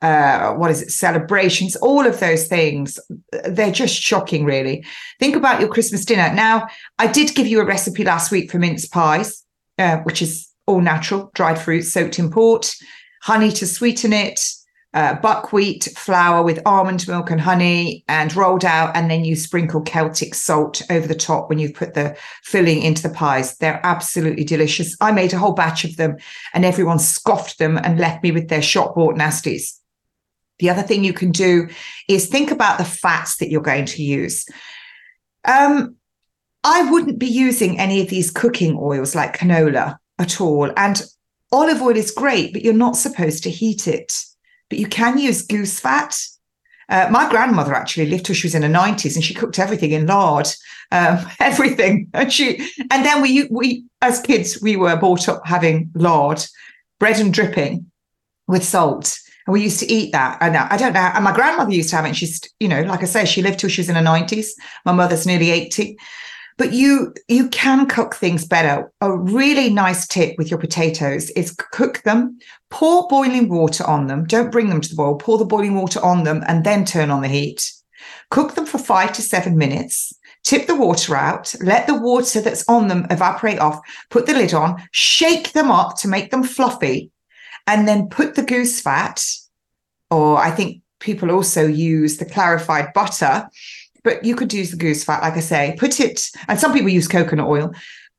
[0.01, 2.99] uh, what is it, celebrations, all of those things.
[3.45, 4.85] They're just shocking, really.
[5.19, 6.33] Think about your Christmas dinner.
[6.33, 6.67] Now,
[6.99, 9.43] I did give you a recipe last week for mince pies,
[9.79, 12.75] uh, which is all natural, dried fruit soaked in port,
[13.23, 14.39] honey to sweeten it,
[14.93, 18.95] uh, buckwheat flour with almond milk and honey and rolled out.
[18.95, 23.03] And then you sprinkle Celtic salt over the top when you put the filling into
[23.03, 23.57] the pies.
[23.57, 24.95] They're absolutely delicious.
[25.01, 26.17] I made a whole batch of them
[26.53, 29.77] and everyone scoffed them and left me with their shop bought nasties.
[30.59, 31.67] The other thing you can do
[32.09, 34.45] is think about the fats that you're going to use.
[35.45, 35.95] Um,
[36.63, 40.71] I wouldn't be using any of these cooking oils like canola at all.
[40.75, 41.01] And
[41.51, 44.13] olive oil is great, but you're not supposed to heat it.
[44.69, 46.17] But you can use goose fat.
[46.89, 49.91] Uh, my grandmother actually lived till she was in her 90s and she cooked everything
[49.91, 50.47] in lard,
[50.91, 52.09] um, everything.
[52.13, 52.57] And she,
[52.91, 56.43] and then we, we, as kids, we were brought up having lard,
[56.99, 57.91] bread and dripping
[58.47, 59.19] with salt.
[59.45, 60.37] And we used to eat that.
[60.41, 60.99] And I don't know.
[60.99, 62.09] And my grandmother used to have it.
[62.09, 64.47] And she's, you know, like I say, she lived till she was in her 90s.
[64.85, 65.97] My mother's nearly 80.
[66.57, 68.91] But you you can cook things better.
[69.01, 72.39] A really nice tip with your potatoes is cook them,
[72.69, 74.25] pour boiling water on them.
[74.25, 75.15] Don't bring them to the boil.
[75.15, 77.71] Pour the boiling water on them and then turn on the heat.
[78.31, 80.13] Cook them for five to seven minutes.
[80.43, 84.53] Tip the water out, let the water that's on them evaporate off, put the lid
[84.53, 87.11] on, shake them up to make them fluffy,
[87.65, 89.21] and then put the goose fat,
[90.09, 93.49] or I think people also use the clarified butter,
[94.07, 96.87] but you could use the goose fat, like I say, put it, and some people
[96.87, 97.73] use coconut oil.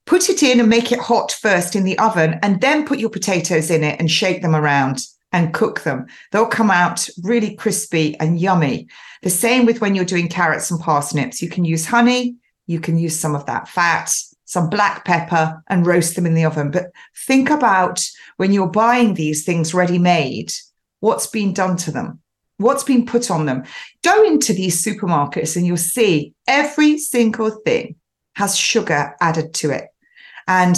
[0.05, 3.09] Put it in and make it hot first in the oven, and then put your
[3.09, 5.01] potatoes in it and shake them around
[5.33, 6.05] and cook them.
[6.31, 8.87] They'll come out really crispy and yummy.
[9.23, 11.41] The same with when you're doing carrots and parsnips.
[11.41, 12.37] You can use honey,
[12.67, 14.13] you can use some of that fat,
[14.45, 16.71] some black pepper, and roast them in the oven.
[16.71, 16.91] But
[17.27, 20.53] think about when you're buying these things ready made,
[21.01, 22.21] what's been done to them?
[22.59, 23.65] What's been put on them?
[24.03, 27.97] Go into these supermarkets and you'll see every single thing
[28.35, 29.87] has sugar added to it.
[30.47, 30.77] And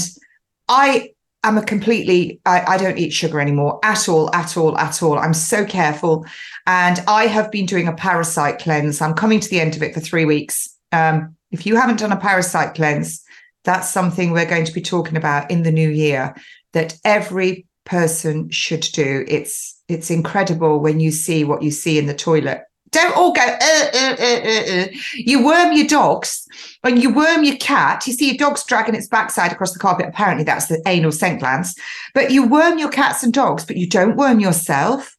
[0.68, 1.10] I
[1.42, 5.18] am a completely, I, I, don't eat sugar anymore at all, at all, at all.
[5.18, 6.26] I'm so careful.
[6.66, 9.00] And I have been doing a parasite cleanse.
[9.00, 10.68] I'm coming to the end of it for three weeks.
[10.92, 13.22] Um, if you haven't done a parasite cleanse,
[13.64, 16.34] that's something we're going to be talking about in the new year
[16.72, 19.24] that every person should do.
[19.26, 22.62] It's it's incredible when you see what you see in the toilet.
[22.90, 23.42] Don't all go.
[23.42, 26.46] Uh, uh, uh, you worm your dogs
[26.82, 28.04] and you worm your cat.
[28.06, 30.06] You see your dog's dragging its backside across the carpet.
[30.08, 31.78] Apparently, that's the anal scent glands.
[32.14, 35.16] But you worm your cats and dogs, but you don't worm yourself.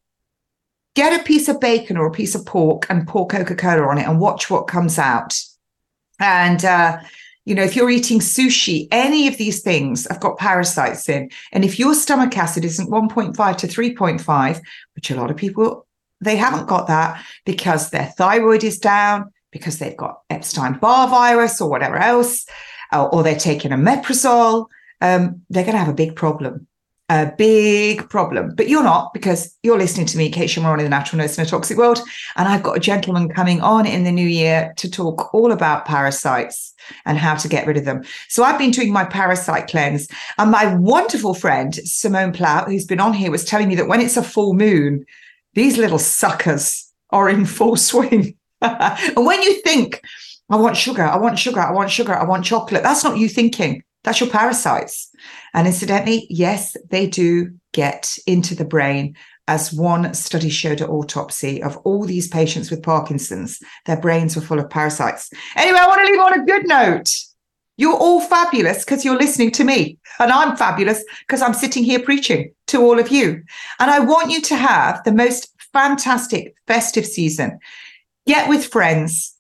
[0.96, 3.98] Get a piece of bacon or a piece of pork and pour Coca Cola on
[3.98, 5.40] it and watch what comes out.
[6.20, 7.00] And uh,
[7.46, 11.30] you know, if you're eating sushi, any of these things have got parasites in.
[11.52, 14.62] And if your stomach acid isn't 1.5 to 3.5,
[14.96, 15.88] which a lot of people,
[16.20, 21.60] they haven't got that because their thyroid is down, because they've got Epstein Barr virus
[21.60, 22.46] or whatever else,
[22.94, 24.68] or, or they're taking omeprazole,
[25.02, 26.68] um, they're going to have a big problem
[27.12, 28.56] a big problem.
[28.56, 31.48] But you're not because you're listening to me, Kate Shemirani, the natural nurse in a
[31.48, 32.00] toxic world.
[32.38, 35.86] And I've got a gentleman coming on in the new year to talk all about
[35.86, 36.74] parasites
[37.06, 38.04] and how to get rid of them.
[38.30, 40.08] So I've been doing my parasite cleanse.
[40.38, 44.02] And my wonderful friend, Simone Plout, who's been on here, was telling me that when
[44.02, 45.06] it's a full moon,
[45.54, 48.38] these little suckers are in full swing.
[48.62, 50.02] and when you think,
[50.50, 53.28] I want sugar, I want sugar, I want sugar, I want chocolate, that's not you
[53.28, 53.84] thinking.
[54.04, 55.10] That's your parasites.
[55.54, 59.16] And incidentally, yes, they do get into the brain
[59.48, 64.42] as one study showed at autopsy of all these patients with Parkinson's, their brains were
[64.42, 65.30] full of parasites.
[65.56, 67.10] Anyway, I want to leave on a good note.
[67.78, 69.98] You're all fabulous because you're listening to me.
[70.20, 73.42] And I'm fabulous because I'm sitting here preaching to all of you.
[73.80, 77.60] And I want you to have the most fantastic festive season.
[78.28, 79.31] Get with friends,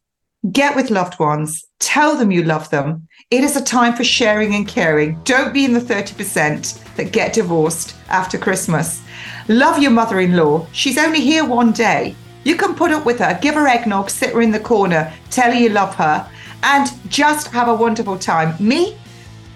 [0.49, 3.07] get with loved ones, tell them you love them.
[3.29, 5.21] It is a time for sharing and caring.
[5.23, 9.03] Don't be in the 30% that get divorced after Christmas.
[9.47, 10.65] Love your mother in law.
[10.71, 12.15] She's only here one day.
[12.43, 15.51] You can put up with her, give her eggnog, sit her in the corner, tell
[15.51, 16.27] her you love her,
[16.63, 18.55] and just have a wonderful time.
[18.59, 18.97] Me,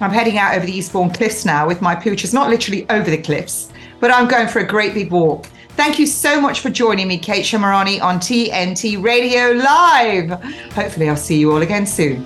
[0.02, 3.18] I'm heading out over the Eastbourne Cliffs now with my pooches, not literally over the
[3.18, 5.48] cliffs, but I'm going for a great big walk.
[5.76, 10.30] Thank you so much for joining me, Kate Shemirani, on TNT Radio Live.
[10.74, 12.26] Hopefully, I'll see you all again soon.